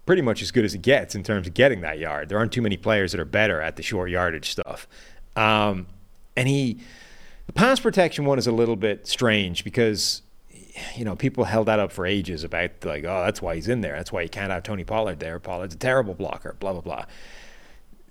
[0.06, 2.30] pretty much as good as it gets in terms of getting that yard.
[2.30, 4.88] There aren't too many players that are better at the short yardage stuff.
[5.36, 5.88] Um,
[6.38, 6.80] and he,
[7.48, 10.22] the pass protection one is a little bit strange because,
[10.96, 13.82] you know, people held that up for ages about like, oh, that's why he's in
[13.82, 13.96] there.
[13.96, 15.40] That's why you can't have Tony Pollard there.
[15.40, 16.56] Pollard's a terrible blocker.
[16.60, 17.06] Blah blah blah.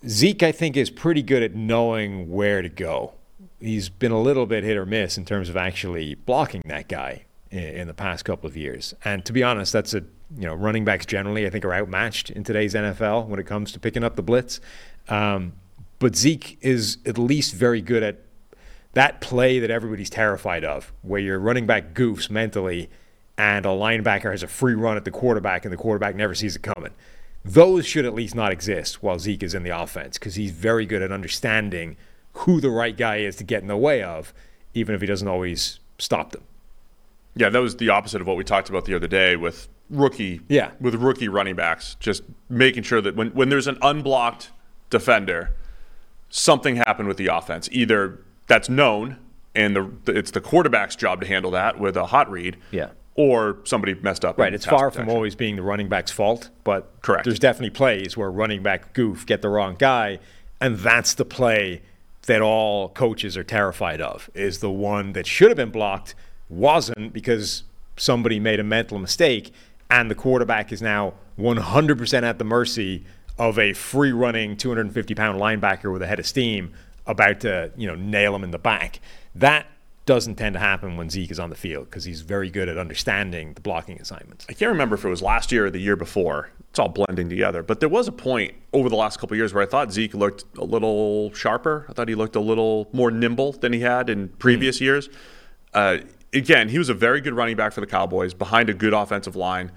[0.06, 3.14] Zeke, I think, is pretty good at knowing where to go.
[3.60, 7.24] He's been a little bit hit or miss in terms of actually blocking that guy
[7.50, 8.94] in, in the past couple of years.
[9.04, 10.00] And to be honest, that's a
[10.36, 13.72] you know running backs generally I think are outmatched in today's NFL when it comes
[13.72, 14.60] to picking up the blitz.
[15.08, 15.54] Um,
[15.98, 18.22] but Zeke is at least very good at
[18.98, 22.90] that play that everybody's terrified of, where your running back goofs mentally
[23.36, 26.56] and a linebacker has a free run at the quarterback and the quarterback never sees
[26.56, 26.92] it coming.
[27.44, 30.84] Those should at least not exist while Zeke is in the offense because he's very
[30.84, 31.96] good at understanding
[32.32, 34.34] who the right guy is to get in the way of,
[34.74, 36.42] even if he doesn't always stop them.
[37.36, 40.40] Yeah, that was the opposite of what we talked about the other day with rookie
[40.48, 40.72] yeah.
[40.80, 41.96] with rookie running backs.
[42.00, 44.50] Just making sure that when, when there's an unblocked
[44.90, 45.54] defender,
[46.28, 47.68] something happened with the offense.
[47.70, 48.18] Either
[48.48, 49.18] that's known
[49.54, 52.56] and the, it's the quarterback's job to handle that with a hot read.
[52.70, 52.90] Yeah.
[53.14, 54.38] Or somebody messed up.
[54.38, 54.54] Right.
[54.54, 55.06] It's far protection.
[55.06, 57.24] from always being the running back's fault, but correct.
[57.24, 60.20] There's definitely plays where running back goof get the wrong guy,
[60.60, 61.82] and that's the play
[62.26, 64.30] that all coaches are terrified of.
[64.34, 66.14] Is the one that should have been blocked
[66.48, 67.64] wasn't because
[67.96, 69.52] somebody made a mental mistake,
[69.90, 73.04] and the quarterback is now 100% at the mercy
[73.36, 76.72] of a free running 250 pound linebacker with a head of steam
[77.08, 79.00] about to you know nail him in the back.
[79.34, 79.66] That
[80.08, 82.78] doesn't tend to happen when Zeke is on the field because he's very good at
[82.78, 84.46] understanding the blocking assignments.
[84.48, 86.48] I can't remember if it was last year or the year before.
[86.70, 87.62] It's all blending together.
[87.62, 90.44] But there was a point over the last couple years where I thought Zeke looked
[90.56, 91.84] a little sharper.
[91.90, 94.82] I thought he looked a little more nimble than he had in previous mm.
[94.82, 95.10] years.
[95.74, 95.98] Uh,
[96.32, 99.36] again, he was a very good running back for the Cowboys behind a good offensive
[99.36, 99.72] line.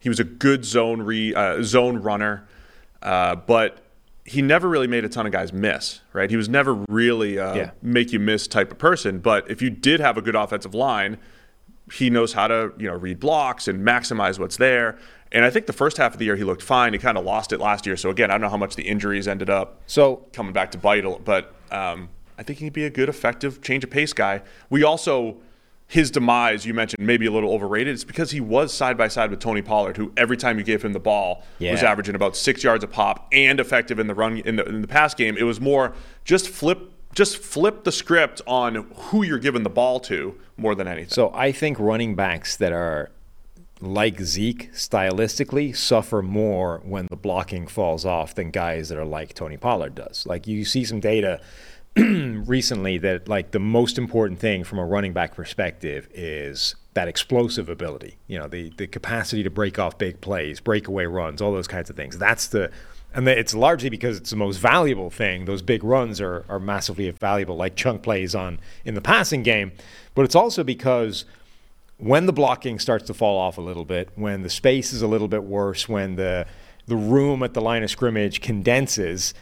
[0.00, 2.48] He was a good zone re, uh, zone runner,
[3.00, 3.78] uh, but
[4.28, 6.00] he never really made a ton of guys miss.
[6.12, 6.30] Right?
[6.30, 7.70] He was never really a yeah.
[7.82, 9.18] make you miss type of person.
[9.20, 11.18] But if you did have a good offensive line,
[11.92, 14.98] he knows how to you know read blocks and maximize what's there.
[15.32, 16.92] And I think the first half of the year he looked fine.
[16.92, 17.96] He kind of lost it last year.
[17.96, 20.78] So again, I don't know how much the injuries ended up so coming back to
[20.78, 22.08] bite, but um,
[22.38, 24.42] I think he'd be a good, effective change of pace guy.
[24.70, 25.38] We also
[25.90, 27.94] his demise, you mentioned maybe a little overrated.
[27.94, 30.84] It's because he was side by side with Tony Pollard, who every time you gave
[30.84, 31.72] him the ball yeah.
[31.72, 34.82] was averaging about six yards a pop and effective in the run in the, in
[34.82, 35.36] the pass game.
[35.38, 39.98] It was more just flip just flip the script on who you're giving the ball
[40.00, 41.08] to more than anything.
[41.08, 43.10] So I think running backs that are
[43.80, 49.32] like Zeke stylistically suffer more when the blocking falls off than guys that are like
[49.32, 50.26] Tony Pollard does.
[50.26, 51.40] Like you see some data
[52.46, 57.68] recently that like the most important thing from a running back perspective is that explosive
[57.68, 58.16] ability.
[58.26, 61.90] You know, the the capacity to break off big plays, breakaway runs, all those kinds
[61.90, 62.18] of things.
[62.18, 62.70] That's the
[63.14, 65.46] and it's largely because it's the most valuable thing.
[65.46, 69.72] Those big runs are are massively valuable, like chunk plays on in the passing game.
[70.14, 71.24] But it's also because
[71.98, 75.06] when the blocking starts to fall off a little bit, when the space is a
[75.08, 76.46] little bit worse, when the
[76.86, 79.34] the room at the line of scrimmage condenses,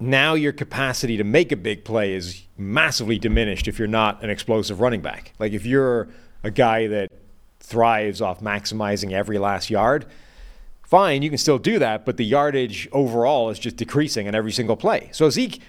[0.00, 4.30] now your capacity to make a big play is massively diminished if you're not an
[4.30, 5.32] explosive running back.
[5.38, 6.08] Like if you're
[6.44, 7.10] a guy that
[7.60, 10.06] thrives off maximizing every last yard,
[10.84, 14.52] fine, you can still do that, but the yardage overall is just decreasing in every
[14.52, 15.08] single play.
[15.12, 15.60] So Zeke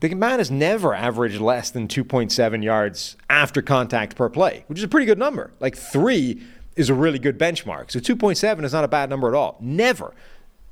[0.00, 4.84] the man has never averaged less than 2.7 yards after contact per play, which is
[4.84, 5.50] a pretty good number.
[5.60, 6.40] Like three
[6.76, 7.90] is a really good benchmark.
[7.90, 9.56] So 2.7 is not a bad number at all.
[9.60, 10.14] Never.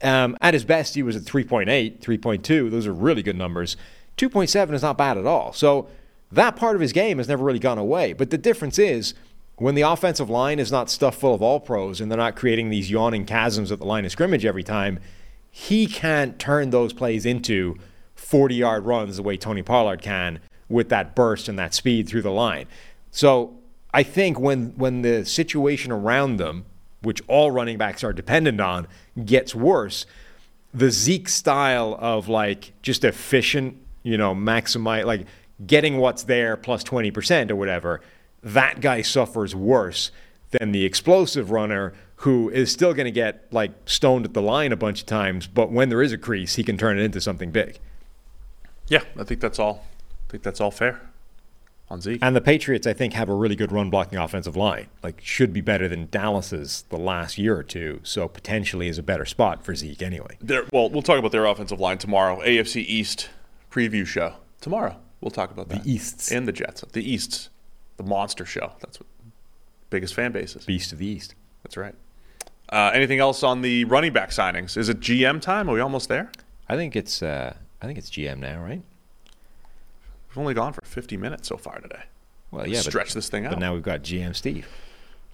[0.03, 2.71] Um, at his best, he was at 3.8, 3.2.
[2.71, 3.77] Those are really good numbers.
[4.17, 5.53] 2.7 is not bad at all.
[5.53, 5.89] So
[6.33, 8.13] that part of his game has never really gone away.
[8.13, 9.15] But the difference is
[9.57, 12.71] when the offensive line is not stuffed full of all pros and they're not creating
[12.71, 14.99] these yawning chasms at the line of scrimmage every time,
[15.51, 17.77] he can't turn those plays into
[18.15, 22.23] 40 yard runs the way Tony Pollard can with that burst and that speed through
[22.23, 22.67] the line.
[23.11, 23.59] So
[23.95, 26.67] I think when when the situation around them,
[27.03, 28.87] which all running backs are dependent on,
[29.25, 30.07] gets worse,
[30.73, 35.27] the Zeke style of like just efficient, you know, maximize like
[35.67, 38.01] getting what's there plus 20% or whatever,
[38.43, 40.11] that guy suffers worse
[40.51, 44.73] than the explosive runner who is still going to get like stoned at the line
[44.73, 47.21] a bunch of times, but when there is a crease, he can turn it into
[47.21, 47.79] something big.
[48.89, 49.85] Yeah, I think that's all.
[50.29, 51.01] I think that's all fair
[51.89, 52.19] on Zeke.
[52.23, 54.89] And the Patriots, I think, have a really good run blocking offensive line.
[55.03, 58.01] Like, should be better than Dallas's the last year or two.
[58.03, 60.37] So potentially is a better spot for Zeke anyway.
[60.41, 62.41] They're, well, we'll talk about their offensive line tomorrow.
[62.41, 63.31] AFC East
[63.71, 64.97] preview show tomorrow.
[65.21, 65.85] We'll talk about that.
[65.85, 66.83] The Easts and the Jets.
[66.93, 67.51] The Easts,
[67.97, 68.73] the monster show.
[68.81, 69.07] That's what
[69.91, 70.65] biggest fan bases.
[70.65, 71.35] Beast of the East.
[71.63, 71.95] That's right.
[72.69, 74.77] Uh, anything else on the running back signings?
[74.77, 75.71] Is it GM time?
[75.71, 76.31] Are we almost there?
[76.69, 77.23] I think it's.
[77.23, 78.83] Uh, I think it's GM now, right?
[80.37, 82.03] We've only gone for 50 minutes so far today.
[82.51, 83.53] Well, yeah, stretch but, this thing out.
[83.53, 84.69] But now we've got GM Steve.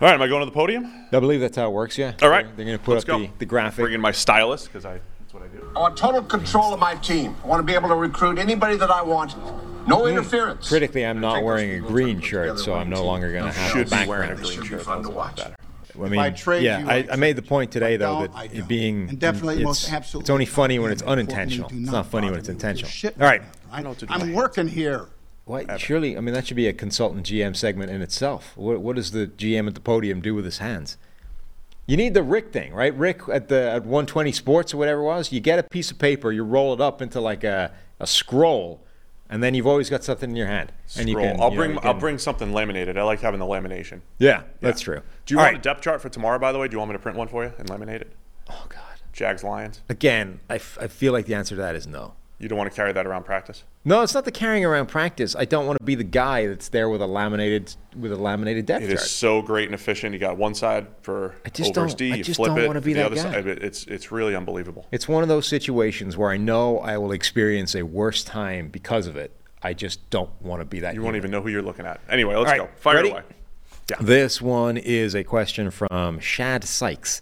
[0.01, 1.07] All right, am I going to the podium?
[1.11, 1.99] I believe that's how it works.
[1.99, 2.13] Yeah.
[2.23, 3.19] All right, they're, they're going to put Let's up go.
[3.19, 3.83] the, the graphic.
[3.83, 5.69] Bring in my stylist because I that's what I do.
[5.75, 7.35] I want total control of my team.
[7.43, 9.37] I want to be able to recruit anybody that I want.
[9.89, 10.11] No Mm.
[10.13, 10.69] interference.
[10.69, 13.93] Critically, I'm not wearing a green shirt, so I'm no longer going to have Should
[13.93, 14.83] a be wearing a green should be shirt.
[14.83, 15.37] fun to watch.
[15.39, 15.57] better.
[16.01, 18.55] I mean, I trade yeah, you, I, I I made the point today though that
[18.55, 21.69] it being And definitely, it's, most absolutely it's only funny when it's unintentional.
[21.71, 23.13] It's not not funny when it's me with your intentional.
[23.21, 23.43] All right.
[23.73, 24.13] I, know what to do.
[24.13, 25.09] I'm working here.
[25.45, 28.57] What, surely, I mean, that should be a consultant GM segment in itself.
[28.57, 30.99] What, what does the GM at the podium do with his hands?
[31.87, 32.95] You need the Rick thing, right?
[32.97, 35.33] Rick at the at 120 Sports or whatever it was.
[35.33, 38.81] You get a piece of paper, you roll it up into like a, a scroll,
[39.29, 40.71] and then you've always got something in your hand.
[40.97, 41.27] And you Scroll.
[41.33, 42.97] can, I'll you know, bring you I'll bring something laminated.
[42.97, 44.03] I like having the lamination.
[44.19, 45.01] Yeah, that's true.
[45.27, 45.59] Do you All want right.
[45.59, 46.39] a depth chart for tomorrow?
[46.39, 48.13] By the way, do you want me to print one for you and laminate it?
[48.49, 48.79] Oh God.
[49.13, 49.81] Jags Lions.
[49.89, 52.15] Again, I, f- I feel like the answer to that is no.
[52.43, 53.63] You don't want to carry that around practice.
[53.85, 55.37] No, it's not the carrying around practice.
[55.37, 58.67] I don't want to be the guy that's there with a laminated with a laminated
[58.67, 59.01] depth It chart.
[59.01, 60.13] is so great and efficient.
[60.13, 62.13] You got one side for I just don't- D.
[62.13, 62.67] I you just flip don't it.
[62.67, 63.23] wanna be the that other guy.
[63.33, 63.47] Side.
[63.47, 64.89] It's it's really unbelievable.
[64.91, 69.07] It's one of those situations where I know I will experience a worse time because
[69.07, 69.31] of it.
[69.63, 70.95] I just don't want to be that.
[70.95, 71.21] You won't human.
[71.21, 72.01] even know who you're looking at.
[72.11, 72.75] Anyway, let's All right, go.
[72.81, 73.11] Fire ready?
[73.11, 73.23] away.
[73.89, 73.97] Yeah.
[74.01, 77.21] This one is a question from Shad Sykes,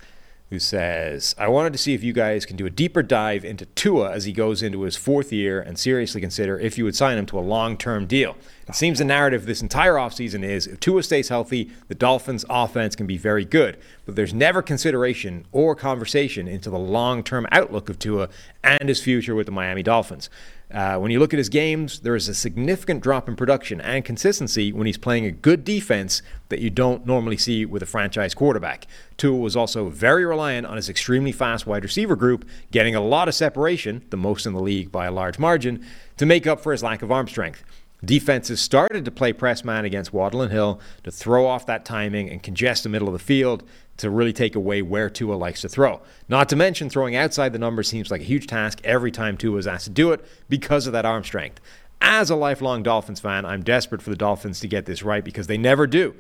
[0.50, 3.66] who says, I wanted to see if you guys can do a deeper dive into
[3.66, 7.16] Tua as he goes into his fourth year and seriously consider if you would sign
[7.16, 8.36] him to a long term deal.
[8.68, 12.96] It seems the narrative this entire offseason is if Tua stays healthy, the Dolphins' offense
[12.96, 17.88] can be very good, but there's never consideration or conversation into the long term outlook
[17.88, 18.28] of Tua
[18.64, 20.28] and his future with the Miami Dolphins.
[20.72, 24.04] Uh, when you look at his games, there is a significant drop in production and
[24.04, 28.34] consistency when he's playing a good defense that you don't normally see with a franchise
[28.34, 28.86] quarterback.
[29.16, 33.26] Tua was also very reliant on his extremely fast wide receiver group, getting a lot
[33.26, 35.84] of separation, the most in the league by a large margin,
[36.16, 37.64] to make up for his lack of arm strength.
[38.04, 42.30] Defenses started to play press man against Waddle and Hill to throw off that timing
[42.30, 43.62] and congest the middle of the field
[44.00, 46.00] to really take away where Tua likes to throw.
[46.28, 49.58] Not to mention, throwing outside the numbers seems like a huge task every time Tua
[49.58, 51.60] is asked to do it because of that arm strength.
[52.00, 55.46] As a lifelong Dolphins fan, I'm desperate for the Dolphins to get this right because
[55.46, 56.14] they never do.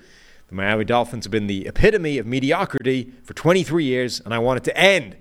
[0.48, 4.58] The Miami Dolphins have been the epitome of mediocrity for 23 years, and I want
[4.58, 5.16] it to end.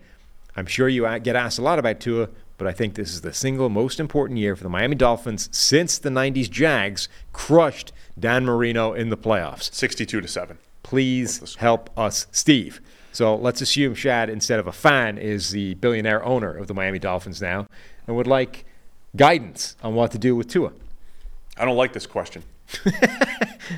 [0.55, 3.33] I'm sure you get asked a lot about Tua, but I think this is the
[3.33, 8.93] single most important year for the Miami Dolphins since the 90s Jags crushed Dan Marino
[8.93, 9.73] in the playoffs.
[9.73, 10.57] 62 to 7.
[10.89, 12.81] Please help us, Steve.
[13.11, 16.97] So let's assume Shad, instead of a fan, is the billionaire owner of the Miami
[16.97, 17.67] Dolphins now
[18.07, 18.65] and would like
[19.15, 20.71] guidance on what to do with Tua.
[21.55, 22.41] I don't like this question.
[22.83, 22.95] this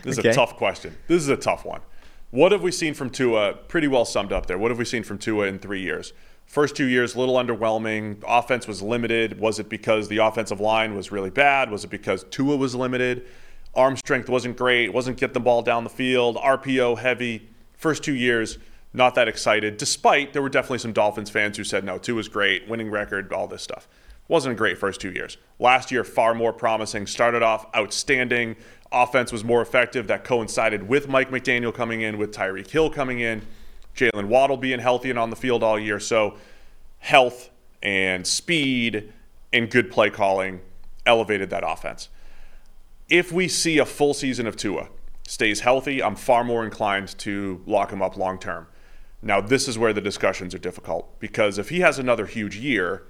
[0.05, 0.29] is Okay.
[0.29, 0.95] a tough question.
[1.07, 1.81] This is a tough one.
[2.29, 3.55] What have we seen from Tua?
[3.55, 4.57] Pretty well summed up there.
[4.57, 6.13] What have we seen from Tua in three years?
[6.45, 8.23] First two years, a little underwhelming.
[8.25, 9.37] Offense was limited.
[9.37, 11.71] Was it because the offensive line was really bad?
[11.71, 13.25] Was it because Tua was limited?
[13.73, 14.93] Arm strength wasn't great.
[14.93, 16.35] Wasn't getting the ball down the field.
[16.37, 17.49] RPO heavy.
[17.73, 18.57] First two years,
[18.93, 19.77] not that excited.
[19.77, 23.47] Despite there were definitely some Dolphins fans who said no, Tua's great, winning record, all
[23.47, 23.87] this stuff.
[24.27, 25.37] Wasn't a great first two years.
[25.59, 27.07] Last year, far more promising.
[27.07, 28.55] Started off outstanding.
[28.91, 30.07] Offense was more effective.
[30.07, 33.41] That coincided with Mike McDaniel coming in, with Tyreek Hill coming in,
[33.95, 35.99] Jaylen Waddle being healthy and on the field all year.
[35.99, 36.37] So,
[36.99, 37.49] health
[37.81, 39.11] and speed
[39.51, 40.61] and good play calling
[41.05, 42.09] elevated that offense.
[43.11, 44.87] If we see a full season of Tua,
[45.27, 48.67] stays healthy, I'm far more inclined to lock him up long term.
[49.21, 53.03] Now, this is where the discussions are difficult because if he has another huge year,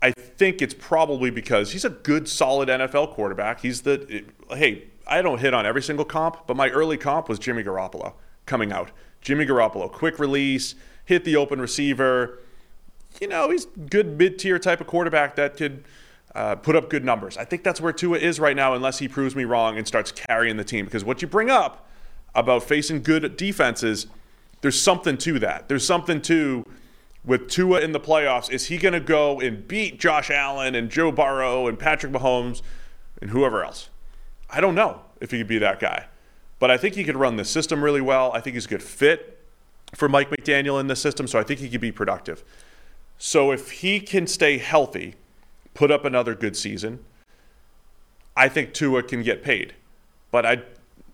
[0.00, 3.60] I think it's probably because he's a good, solid NFL quarterback.
[3.60, 7.38] He's the hey, I don't hit on every single comp, but my early comp was
[7.38, 8.14] Jimmy Garoppolo
[8.46, 8.90] coming out.
[9.20, 12.38] Jimmy Garoppolo, quick release, hit the open receiver.
[13.20, 15.84] You know, he's good mid-tier type of quarterback that could
[16.34, 17.36] uh, put up good numbers.
[17.36, 20.10] I think that's where Tua is right now, unless he proves me wrong and starts
[20.10, 20.84] carrying the team.
[20.84, 21.88] Because what you bring up
[22.34, 24.06] about facing good defenses,
[24.60, 25.68] there's something to that.
[25.68, 26.64] There's something to
[27.24, 28.50] with Tua in the playoffs.
[28.50, 32.60] Is he going to go and beat Josh Allen and Joe Burrow and Patrick Mahomes
[33.20, 33.88] and whoever else?
[34.50, 36.06] I don't know if he could be that guy.
[36.58, 38.32] But I think he could run the system really well.
[38.32, 39.38] I think he's a good fit
[39.94, 42.44] for Mike McDaniel in the system, so I think he could be productive.
[43.18, 45.14] So if he can stay healthy,
[45.74, 47.04] put up another good season,
[48.36, 49.74] I think Tua can get paid.
[50.30, 50.62] But I,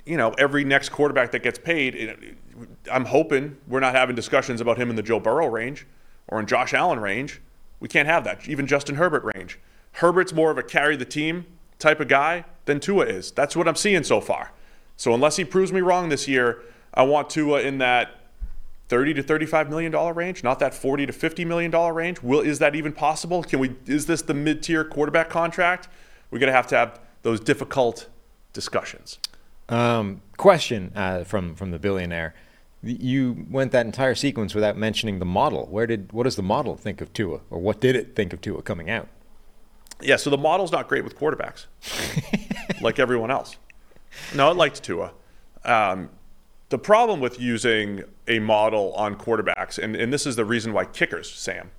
[0.06, 2.36] you know, every next quarterback that gets paid,
[2.90, 5.86] I'm hoping we're not having discussions about him in the Joe Burrow range
[6.28, 7.40] or in Josh Allen range.
[7.80, 8.48] We can't have that.
[8.48, 9.58] Even Justin Herbert range.
[9.92, 11.46] Herbert's more of a carry the team
[11.78, 13.32] type of guy than Tua is.
[13.32, 14.52] That's what I'm seeing so far.
[14.96, 18.19] So unless he proves me wrong this year, I want Tua in that
[18.90, 22.20] 30 to 35 million dollar range, not that 40 to 50 million dollar range.
[22.22, 23.44] Will is that even possible?
[23.44, 25.88] Can we is this the mid-tier quarterback contract?
[26.30, 28.08] We're going to have to have those difficult
[28.52, 29.18] discussions.
[29.68, 32.34] Um, question uh, from from the billionaire.
[32.82, 35.66] You went that entire sequence without mentioning the model.
[35.66, 38.40] Where did what does the model think of Tua, or what did it think of
[38.40, 39.06] Tua coming out?
[40.02, 41.66] Yeah, so the model's not great with quarterbacks,
[42.80, 43.56] like everyone else.
[44.34, 45.12] No, it liked Tua.
[45.64, 46.08] Um,
[46.70, 50.86] the problem with using a model on quarterbacks, and, and this is the reason why
[50.86, 51.70] kickers, Sam,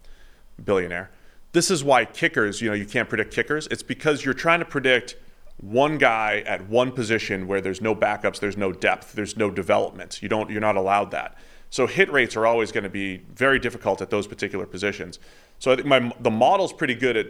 [0.64, 1.10] billionaire,
[1.54, 3.68] this is why kickers, you know, you can't predict kickers.
[3.68, 5.16] It's because you're trying to predict
[5.58, 10.22] one guy at one position where there's no backups, there's no depth, there's no development.
[10.22, 11.38] You don't, you're not allowed that.
[11.70, 15.20] So hit rates are always going to be very difficult at those particular positions.
[15.60, 17.28] So I think my the model's pretty good at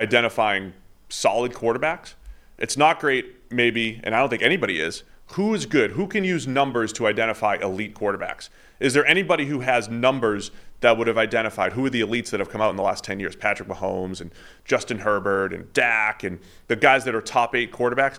[0.00, 0.72] identifying
[1.10, 2.14] solid quarterbacks.
[2.56, 5.02] It's not great, maybe, and I don't think anybody is.
[5.28, 5.92] Who is good?
[5.92, 8.50] Who can use numbers to identify elite quarterbacks?
[8.78, 10.50] Is there anybody who has numbers
[10.80, 13.04] that would have identified who are the elites that have come out in the last
[13.04, 13.34] 10 years?
[13.34, 14.30] Patrick Mahomes and
[14.64, 18.18] Justin Herbert and Dak and the guys that are top eight quarterbacks.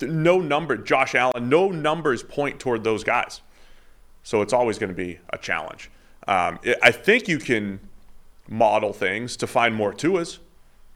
[0.00, 3.40] No number, Josh Allen, no numbers point toward those guys.
[4.22, 5.90] So it's always going to be a challenge.
[6.28, 7.80] Um, I think you can
[8.48, 10.38] model things to find more Tuas,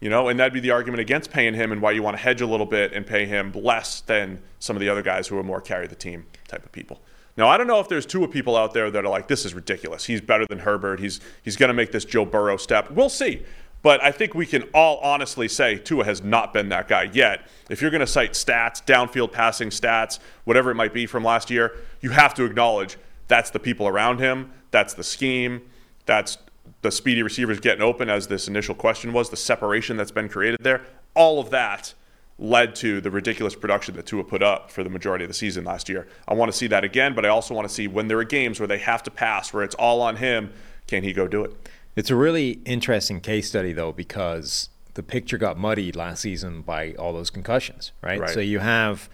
[0.01, 2.21] you know, and that'd be the argument against paying him and why you want to
[2.21, 5.37] hedge a little bit and pay him less than some of the other guys who
[5.37, 6.99] are more carry the team type of people.
[7.37, 9.53] Now, I don't know if there's Tua people out there that are like, this is
[9.53, 10.03] ridiculous.
[10.03, 10.99] He's better than Herbert.
[10.99, 12.91] He's he's going to make this Joe Burrow step.
[12.91, 13.43] We'll see.
[13.83, 17.47] But I think we can all honestly say Tua has not been that guy yet.
[17.69, 21.49] If you're going to cite stats, downfield passing stats, whatever it might be from last
[21.49, 22.97] year, you have to acknowledge
[23.27, 25.61] that's the people around him, that's the scheme,
[26.05, 26.37] that's
[26.81, 30.59] the speedy receivers getting open, as this initial question was, the separation that's been created
[30.61, 30.81] there.
[31.13, 31.93] All of that
[32.39, 35.63] led to the ridiculous production that Tua put up for the majority of the season
[35.63, 36.07] last year.
[36.27, 38.23] I want to see that again, but I also want to see when there are
[38.23, 40.51] games where they have to pass, where it's all on him,
[40.87, 41.69] can he go do it?
[41.95, 46.93] It's a really interesting case study, though, because the picture got muddied last season by
[46.93, 48.19] all those concussions, right?
[48.19, 48.29] Right.
[48.31, 49.09] So you have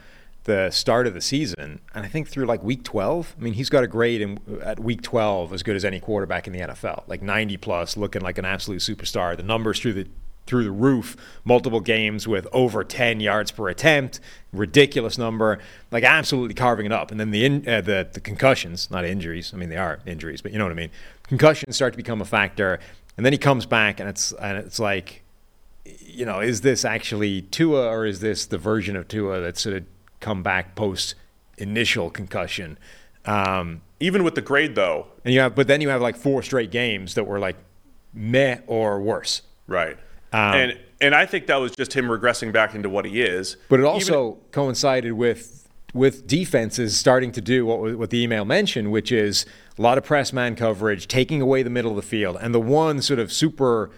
[0.48, 3.70] the start of the season, and I think through like week 12, I mean, he's
[3.70, 7.04] got a grade in, at week 12 as good as any quarterback in the NFL,
[7.06, 9.38] like 90 plus, looking like an absolute superstar.
[9.38, 10.08] The numbers through the
[10.48, 14.22] through the roof, multiple games with over 10 yards per attempt,
[14.54, 15.60] ridiculous number,
[15.91, 17.12] like absolutely carving it up.
[17.12, 19.54] And then the in, uh, the the concussions, not injuries.
[19.54, 20.91] I mean, they are injuries, but you know what I mean.
[21.24, 22.80] Concussions start to become a factor.
[23.18, 25.24] and then he comes back, and it's and it's like,
[25.84, 29.76] you know, is this actually Tua or is this the version of Tua that's sort
[29.76, 29.84] of
[30.28, 31.15] come back post
[31.57, 32.78] initial concussion?
[33.25, 36.43] Um, Even with the grade, though, and you have, but then you have like four
[36.43, 37.55] straight games that were like
[38.13, 39.41] meh or worse.
[39.67, 39.97] right?
[40.34, 43.57] Um, and and I think that was just him regressing back into what he is.
[43.69, 48.91] But it also coincided with with defenses starting to do what what the email mentioned,
[48.91, 49.45] which is
[49.78, 52.59] a lot of press man coverage, taking away the middle of the field, and the
[52.59, 53.89] one sort of super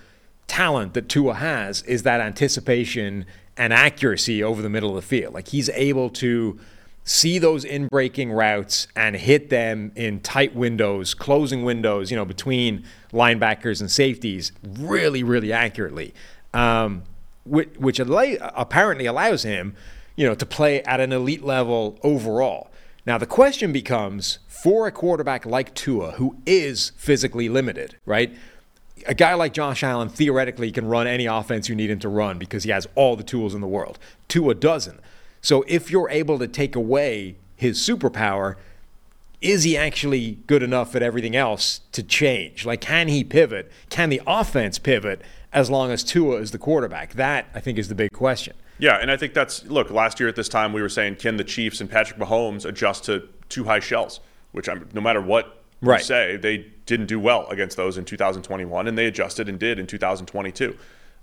[0.48, 3.26] talent that Tua has is that anticipation
[3.60, 5.34] and accuracy over the middle of the field.
[5.36, 6.58] Like he's able to
[7.04, 12.86] see those in-breaking routes and hit them in tight windows, closing windows, you know, between
[13.12, 16.14] linebackers and safeties, really, really accurately,
[16.54, 17.04] um,
[17.46, 19.76] which, which apparently allows him,
[20.16, 22.72] you know, to play at an elite level overall.
[23.06, 28.34] Now the question becomes for a quarterback like Tua, who is physically limited, right?
[29.08, 32.38] A guy like Josh Allen theoretically can run any offense you need him to run
[32.38, 34.00] because he has all the tools in the world.
[34.28, 35.00] Tua doesn't.
[35.42, 38.56] So if you're able to take away his superpower,
[39.42, 42.66] is he actually good enough at everything else to change?
[42.66, 43.72] Like, can he pivot?
[43.90, 45.22] Can the offense pivot
[45.54, 47.14] as long as Tua is the quarterback?
[47.14, 48.56] That, I think, is the big question.
[48.78, 49.92] Yeah, and I think that's look.
[49.92, 53.06] Last year at this time, we were saying, can the Chiefs and Patrick Mahomes adjust
[53.06, 54.20] to two high shells?
[54.52, 56.04] Which I'm, no matter what Right.
[56.04, 59.88] say, they didn't do well against those in 2021, and they adjusted and did in
[59.88, 60.78] 2022.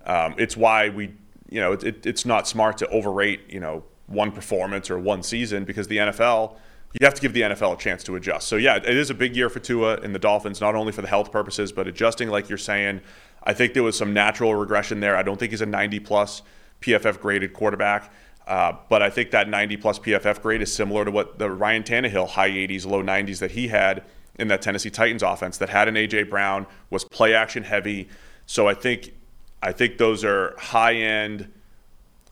[0.06, 1.12] Um, it's why we,
[1.50, 5.22] you know, it, it, it's not smart to overrate, you know, one performance or one
[5.22, 6.56] season because the NFL,
[6.92, 8.46] you have to give the NFL a chance to adjust.
[8.48, 11.02] So yeah, it is a big year for Tua and the Dolphins, not only for
[11.02, 13.00] the health purposes, but adjusting, like you're saying.
[13.42, 15.16] I think there was some natural regression there.
[15.16, 16.42] I don't think he's a 90 plus
[16.80, 18.12] PFF graded quarterback.
[18.46, 21.82] Uh, but I think that 90 plus PFF grade is similar to what the Ryan
[21.82, 24.04] Tannehill high 80s, low 90s that he had
[24.38, 28.08] in that Tennessee Titans offense that had an AJ Brown, was play action heavy.
[28.46, 29.12] So I think
[29.62, 31.50] I think those are high end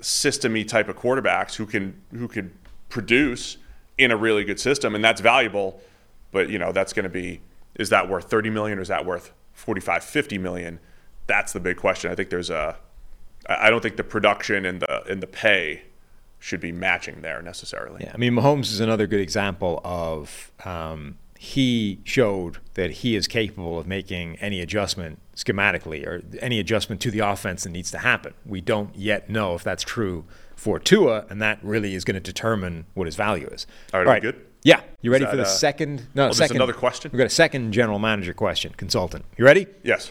[0.00, 2.52] systemy type of quarterbacks who can who could
[2.88, 3.56] produce
[3.96, 5.80] in a really good system, and that's valuable.
[6.30, 7.40] But you know that's going to be
[7.76, 10.78] is that worth 30 million or is that worth 45, 50 million?
[11.26, 12.10] That's the big question.
[12.10, 12.76] I think there's a
[13.46, 15.82] I don't think the production and the and the pay
[16.38, 18.04] should be matching there necessarily.
[18.04, 23.28] Yeah, I mean, Mahomes is another good example of um, he showed that he is
[23.28, 27.98] capable of making any adjustment schematically or any adjustment to the offense that needs to
[27.98, 28.32] happen.
[28.46, 30.24] We don't yet know if that's true
[30.56, 33.66] for Tua, and that really is going to determine what his value is.
[33.92, 34.46] All right, are we good?
[34.62, 36.06] Yeah, you ready Is for the uh, second?
[36.14, 36.56] No, oh, there's second.
[36.56, 37.10] another question?
[37.12, 39.26] We've got a second general manager question, consultant.
[39.36, 39.66] You ready?
[39.82, 40.10] Yes.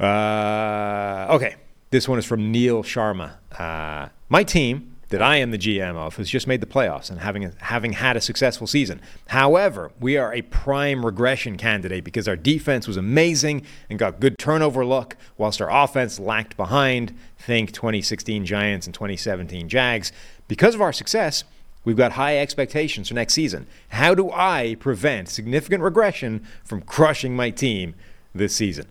[0.00, 1.56] Uh, okay.
[1.90, 3.32] This one is from Neil Sharma.
[3.58, 7.20] Uh, my team that I am the GM of has just made the playoffs and
[7.20, 9.00] having having had a successful season.
[9.28, 14.38] However, we are a prime regression candidate because our defense was amazing and got good
[14.38, 17.14] turnover luck, whilst our offense lacked behind.
[17.38, 20.12] Think 2016 Giants and 2017 Jags.
[20.48, 21.44] Because of our success,
[21.84, 23.66] we've got high expectations for next season.
[23.90, 27.94] How do I prevent significant regression from crushing my team
[28.34, 28.86] this season?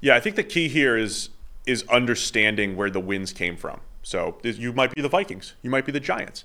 [0.00, 1.28] Yeah, I think the key here is
[1.66, 3.80] is understanding where the wins came from.
[4.02, 6.44] So you might be the Vikings, you might be the Giants,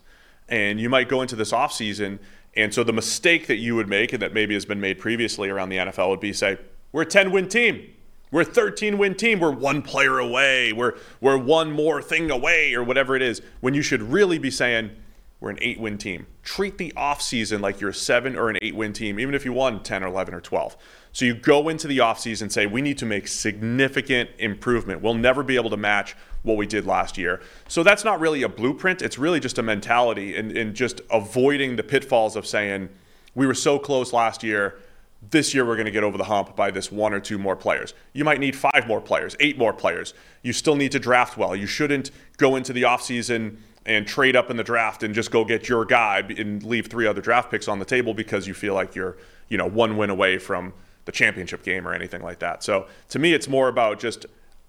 [0.50, 2.20] and you might go into this offseason.
[2.56, 5.50] And so the mistake that you would make, and that maybe has been made previously
[5.50, 6.58] around the NFL, would be say,
[6.92, 7.94] we're a 10 win team.
[8.32, 9.40] We're a 13 win team.
[9.40, 10.74] We're one player away.
[10.74, 13.42] We're, we're one more thing away, or whatever it is.
[13.62, 14.92] When you should really be saying,
[15.40, 16.28] we're an eight win team.
[16.44, 19.54] Treat the offseason like you're a seven or an eight win team, even if you
[19.54, 20.78] won 10 or 11 or 12.
[21.12, 25.02] So you go into the offseason and say, we need to make significant improvement.
[25.02, 26.16] We'll never be able to match
[26.46, 27.42] what we did last year.
[27.68, 29.02] So that's not really a blueprint.
[29.02, 32.90] It's really just a mentality and, and just avoiding the pitfalls of saying,
[33.34, 34.76] we were so close last year.
[35.32, 37.56] This year, we're going to get over the hump by this one or two more
[37.56, 37.96] players.
[38.14, 40.14] You might need five more players, eight more players.
[40.44, 41.56] You still need to draft well.
[41.56, 45.44] You shouldn't go into the offseason and trade up in the draft and just go
[45.44, 48.76] get your guy and leave three other draft picks on the table because you feel
[48.76, 49.18] like you're,
[49.50, 50.74] you know, one win away from
[51.06, 52.64] the championship game or anything like that.
[52.64, 54.26] So to me, it's more about just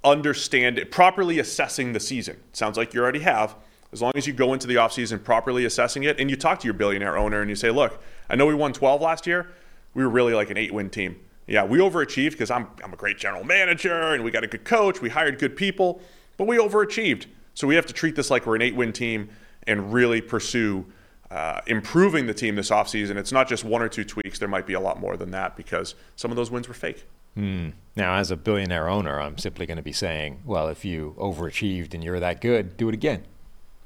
[0.06, 2.38] understand it, properly assessing the season.
[2.52, 3.56] Sounds like you already have.
[3.92, 6.64] As long as you go into the offseason properly assessing it and you talk to
[6.64, 8.00] your billionaire owner and you say, look,
[8.30, 9.48] I know we won 12 last year.
[9.94, 11.16] We were really like an eight win team.
[11.46, 14.64] Yeah, we overachieved because I'm, I'm a great general manager and we got a good
[14.64, 15.00] coach.
[15.00, 16.00] We hired good people,
[16.36, 17.26] but we overachieved.
[17.54, 19.30] So we have to treat this like we're an eight win team
[19.66, 20.86] and really pursue
[21.30, 23.16] uh, improving the team this offseason.
[23.16, 24.38] It's not just one or two tweaks.
[24.38, 27.06] There might be a lot more than that because some of those wins were fake.
[27.36, 27.70] Hmm.
[27.94, 31.94] Now, as a billionaire owner, I'm simply going to be saying, well, if you overachieved
[31.94, 33.24] and you're that good, do it again.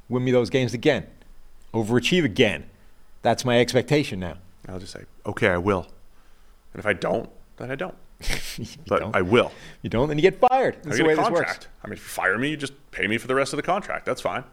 [0.08, 1.06] Win me those games again.
[1.74, 2.68] Overachieve again.
[3.22, 4.38] That's my expectation now.
[4.68, 5.86] I'll just say, okay, I will.
[6.72, 7.94] And if I don't, then I don't.
[8.88, 9.16] but don't.
[9.16, 9.52] I will.
[9.82, 10.78] You don't, then you get fired.
[10.82, 11.68] That's the way this works.
[11.82, 13.62] I mean, if you fire me, you just pay me for the rest of the
[13.62, 14.06] contract.
[14.06, 14.44] That's fine.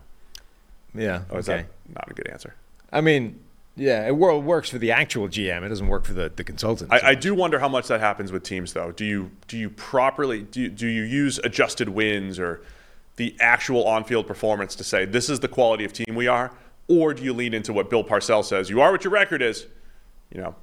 [0.93, 1.23] Yeah.
[1.29, 1.65] Oh, is okay.
[1.85, 2.55] that not a good answer?
[2.91, 3.39] I mean,
[3.77, 5.63] yeah, it works for the actual GM.
[5.63, 6.91] It doesn't work for the, the consultant.
[6.91, 8.91] I, I, do wonder how much that happens with teams, though.
[8.91, 12.61] Do you do you properly do you, do you use adjusted wins or
[13.17, 16.51] the actual on-field performance to say this is the quality of team we are,
[16.87, 18.69] or do you lean into what Bill Parcells says?
[18.69, 19.67] You are what your record is,
[20.31, 20.55] you know.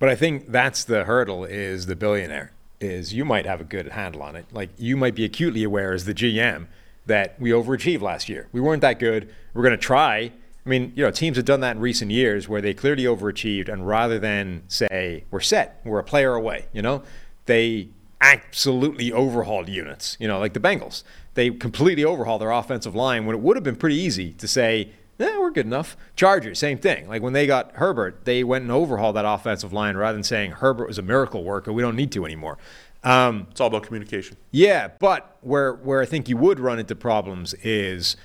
[0.00, 1.44] But I think that's the hurdle.
[1.44, 4.46] Is the billionaire is you might have a good handle on it.
[4.52, 6.66] Like you might be acutely aware as the GM
[7.06, 8.48] that we overachieved last year.
[8.52, 9.32] We weren't that good.
[9.54, 10.32] We're going to try
[10.64, 13.68] I mean, you know, teams have done that in recent years where they clearly overachieved,
[13.68, 17.02] and rather than say we're set, we're a player away, you know,
[17.46, 17.88] they
[18.20, 20.16] absolutely overhauled units.
[20.20, 21.02] You know, like the Bengals,
[21.34, 24.90] they completely overhauled their offensive line when it would have been pretty easy to say,
[25.18, 27.08] "Yeah, we're good enough." Chargers, same thing.
[27.08, 30.52] Like when they got Herbert, they went and overhauled that offensive line rather than saying
[30.52, 31.72] Herbert was a miracle worker.
[31.72, 32.58] We don't need to anymore.
[33.02, 34.36] Um, it's all about communication.
[34.50, 38.16] Yeah, but where where I think you would run into problems is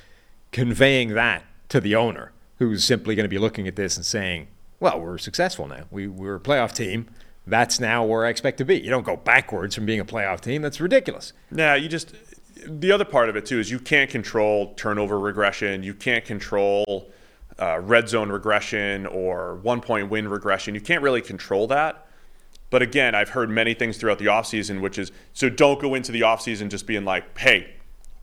[0.52, 4.48] conveying that to the owner, who's simply going to be looking at this and saying,
[4.80, 5.86] well, we're successful now.
[5.92, 7.08] We, we're a playoff team.
[7.48, 8.80] That's now where I expect to be.
[8.80, 10.62] You don't go backwards from being a playoff team.
[10.62, 11.34] That's ridiculous.
[11.52, 12.14] Now, you just.
[12.68, 15.84] The other part of it, too, is you can't control turnover regression.
[15.84, 17.12] You can't control
[17.60, 20.74] uh, red zone regression or one point win regression.
[20.74, 22.08] You can't really control that.
[22.72, 26.12] But again, I've heard many things throughout the offseason, which is so don't go into
[26.12, 27.75] the offseason just being like, hey,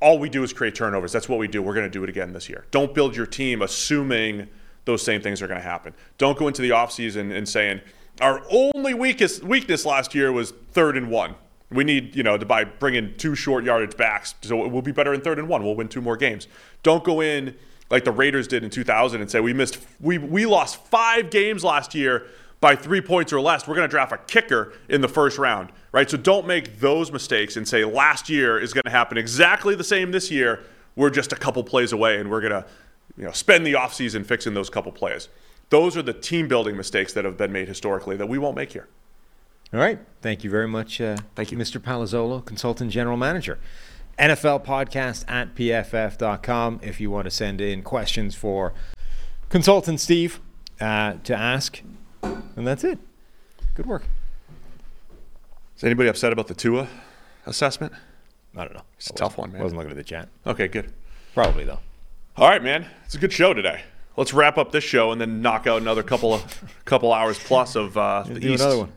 [0.03, 1.13] all we do is create turnovers.
[1.13, 1.63] That's what we do.
[1.63, 2.67] We're going to do it again this year.
[2.73, 4.49] Don't build your team assuming
[4.85, 5.95] those same things are going to happen.
[6.19, 7.81] Don't go into the offseason and saying,
[8.21, 11.37] our only weakest weakness last year was third and one.
[11.71, 14.93] We need, you know, to buy bring in two short yardage backs, so we'll be
[14.93, 15.65] better in third and one.
[15.65, 16.47] We'll win two more games.
[16.83, 17.57] Don't go in
[17.89, 21.65] like the Raiders did in 2000 and say we missed we we lost five games
[21.65, 22.27] last year
[22.63, 23.69] by three points or less.
[23.69, 26.09] We're going to draft a kicker in the first round right?
[26.09, 29.85] So don't make those mistakes and say last year is going to happen exactly the
[29.85, 30.65] same this year.
[30.97, 32.67] We're just a couple plays away and we're going to
[33.17, 35.29] you know, spend the offseason fixing those couple plays.
[35.69, 38.73] Those are the team building mistakes that have been made historically that we won't make
[38.73, 38.89] here.
[39.73, 39.99] All right.
[40.21, 41.01] Thank you very much.
[41.01, 41.57] Uh, Thank you.
[41.57, 41.81] Mr.
[41.81, 43.59] Palazzolo, Consultant General Manager.
[44.19, 48.75] NFL podcast at pff.com if you want to send in questions for
[49.49, 50.41] Consultant Steve
[50.79, 51.83] uh, to ask.
[52.23, 52.99] And that's it.
[53.75, 54.05] Good work.
[55.77, 56.89] Is anybody upset about the Tua
[57.47, 57.93] assessment?
[58.57, 58.83] I don't know.
[58.97, 59.61] It's a tough one, man.
[59.61, 60.29] I wasn't looking at the chat.
[60.47, 60.93] Okay, good.
[61.35, 61.81] Probably though.
[62.37, 62.87] All right, man.
[63.05, 63.83] It's a good show today.
[64.17, 67.75] Let's wrap up this show and then knock out another couple of couple hours plus
[67.75, 68.63] of uh, the do East.
[68.63, 68.93] Another one.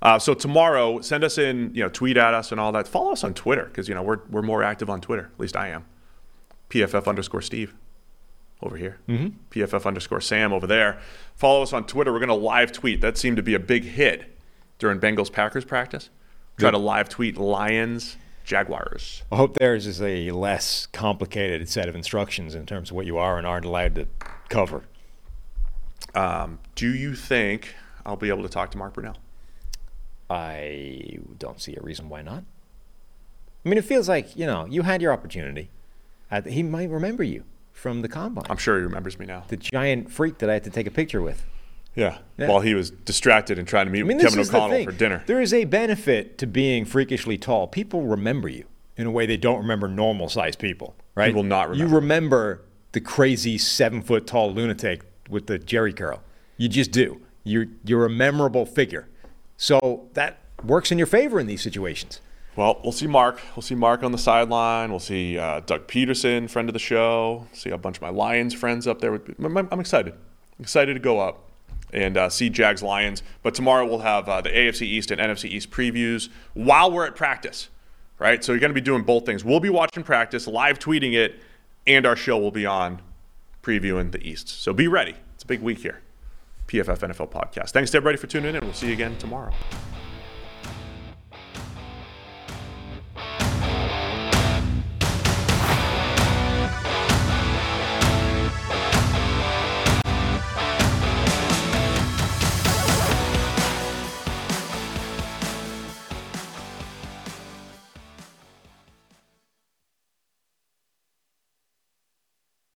[0.00, 2.86] Uh, so tomorrow, send us in, you know, tweet at us and all that.
[2.88, 5.30] Follow us on Twitter because you know we're we're more active on Twitter.
[5.34, 5.84] At least I am.
[6.70, 7.74] PFF underscore Steve
[8.62, 8.98] over here.
[9.08, 9.36] Mm-hmm.
[9.50, 10.98] PFF underscore Sam over there.
[11.34, 12.12] Follow us on Twitter.
[12.12, 13.00] We're going to live tweet.
[13.00, 14.36] That seemed to be a big hit
[14.78, 16.10] during Bengals Packers practice.
[16.58, 19.24] Try to live tweet Lions Jaguars.
[19.30, 23.18] I hope theirs is a less complicated set of instructions in terms of what you
[23.18, 24.06] are and aren't allowed to
[24.48, 24.84] cover.
[26.14, 27.74] Um, do you think
[28.06, 29.16] I'll be able to talk to Mark Brunell?
[30.30, 32.44] I don't see a reason why not.
[33.64, 35.68] I mean, it feels like you know you had your opportunity.
[36.46, 37.44] he might remember you
[37.76, 38.44] from the combine.
[38.48, 39.44] I'm sure he remembers me now.
[39.48, 41.44] The giant freak that I had to take a picture with.
[41.94, 42.18] Yeah.
[42.38, 42.48] yeah.
[42.48, 45.22] While he was distracted and trying to meet I mean, Kevin O'Connell for dinner.
[45.26, 47.66] There is a benefit to being freakishly tall.
[47.68, 48.64] People remember you
[48.96, 51.34] in a way they don't remember normal sized people, right?
[51.34, 51.90] will not remember.
[51.90, 52.62] You remember
[52.92, 56.22] the crazy seven foot tall lunatic with the jerry curl.
[56.56, 57.20] You just do.
[57.44, 59.08] You're you're a memorable figure.
[59.58, 62.20] So that works in your favor in these situations.
[62.56, 63.40] Well, we'll see Mark.
[63.54, 64.90] We'll see Mark on the sideline.
[64.90, 67.46] We'll see uh, Doug Pederson, friend of the show.
[67.52, 69.20] See a bunch of my Lions friends up there.
[69.38, 70.14] I'm excited.
[70.58, 71.42] Excited to go up
[71.92, 73.22] and uh, see Jags Lions.
[73.42, 77.14] But tomorrow we'll have uh, the AFC East and NFC East previews while we're at
[77.14, 77.68] practice,
[78.18, 78.42] right?
[78.42, 79.44] So you're going to be doing both things.
[79.44, 81.38] We'll be watching practice, live tweeting it,
[81.86, 83.02] and our show will be on
[83.62, 84.48] previewing the East.
[84.48, 85.14] So be ready.
[85.34, 86.00] It's a big week here.
[86.68, 87.70] PFF NFL podcast.
[87.70, 88.56] Thanks to everybody for tuning in.
[88.56, 89.52] and We'll see you again tomorrow.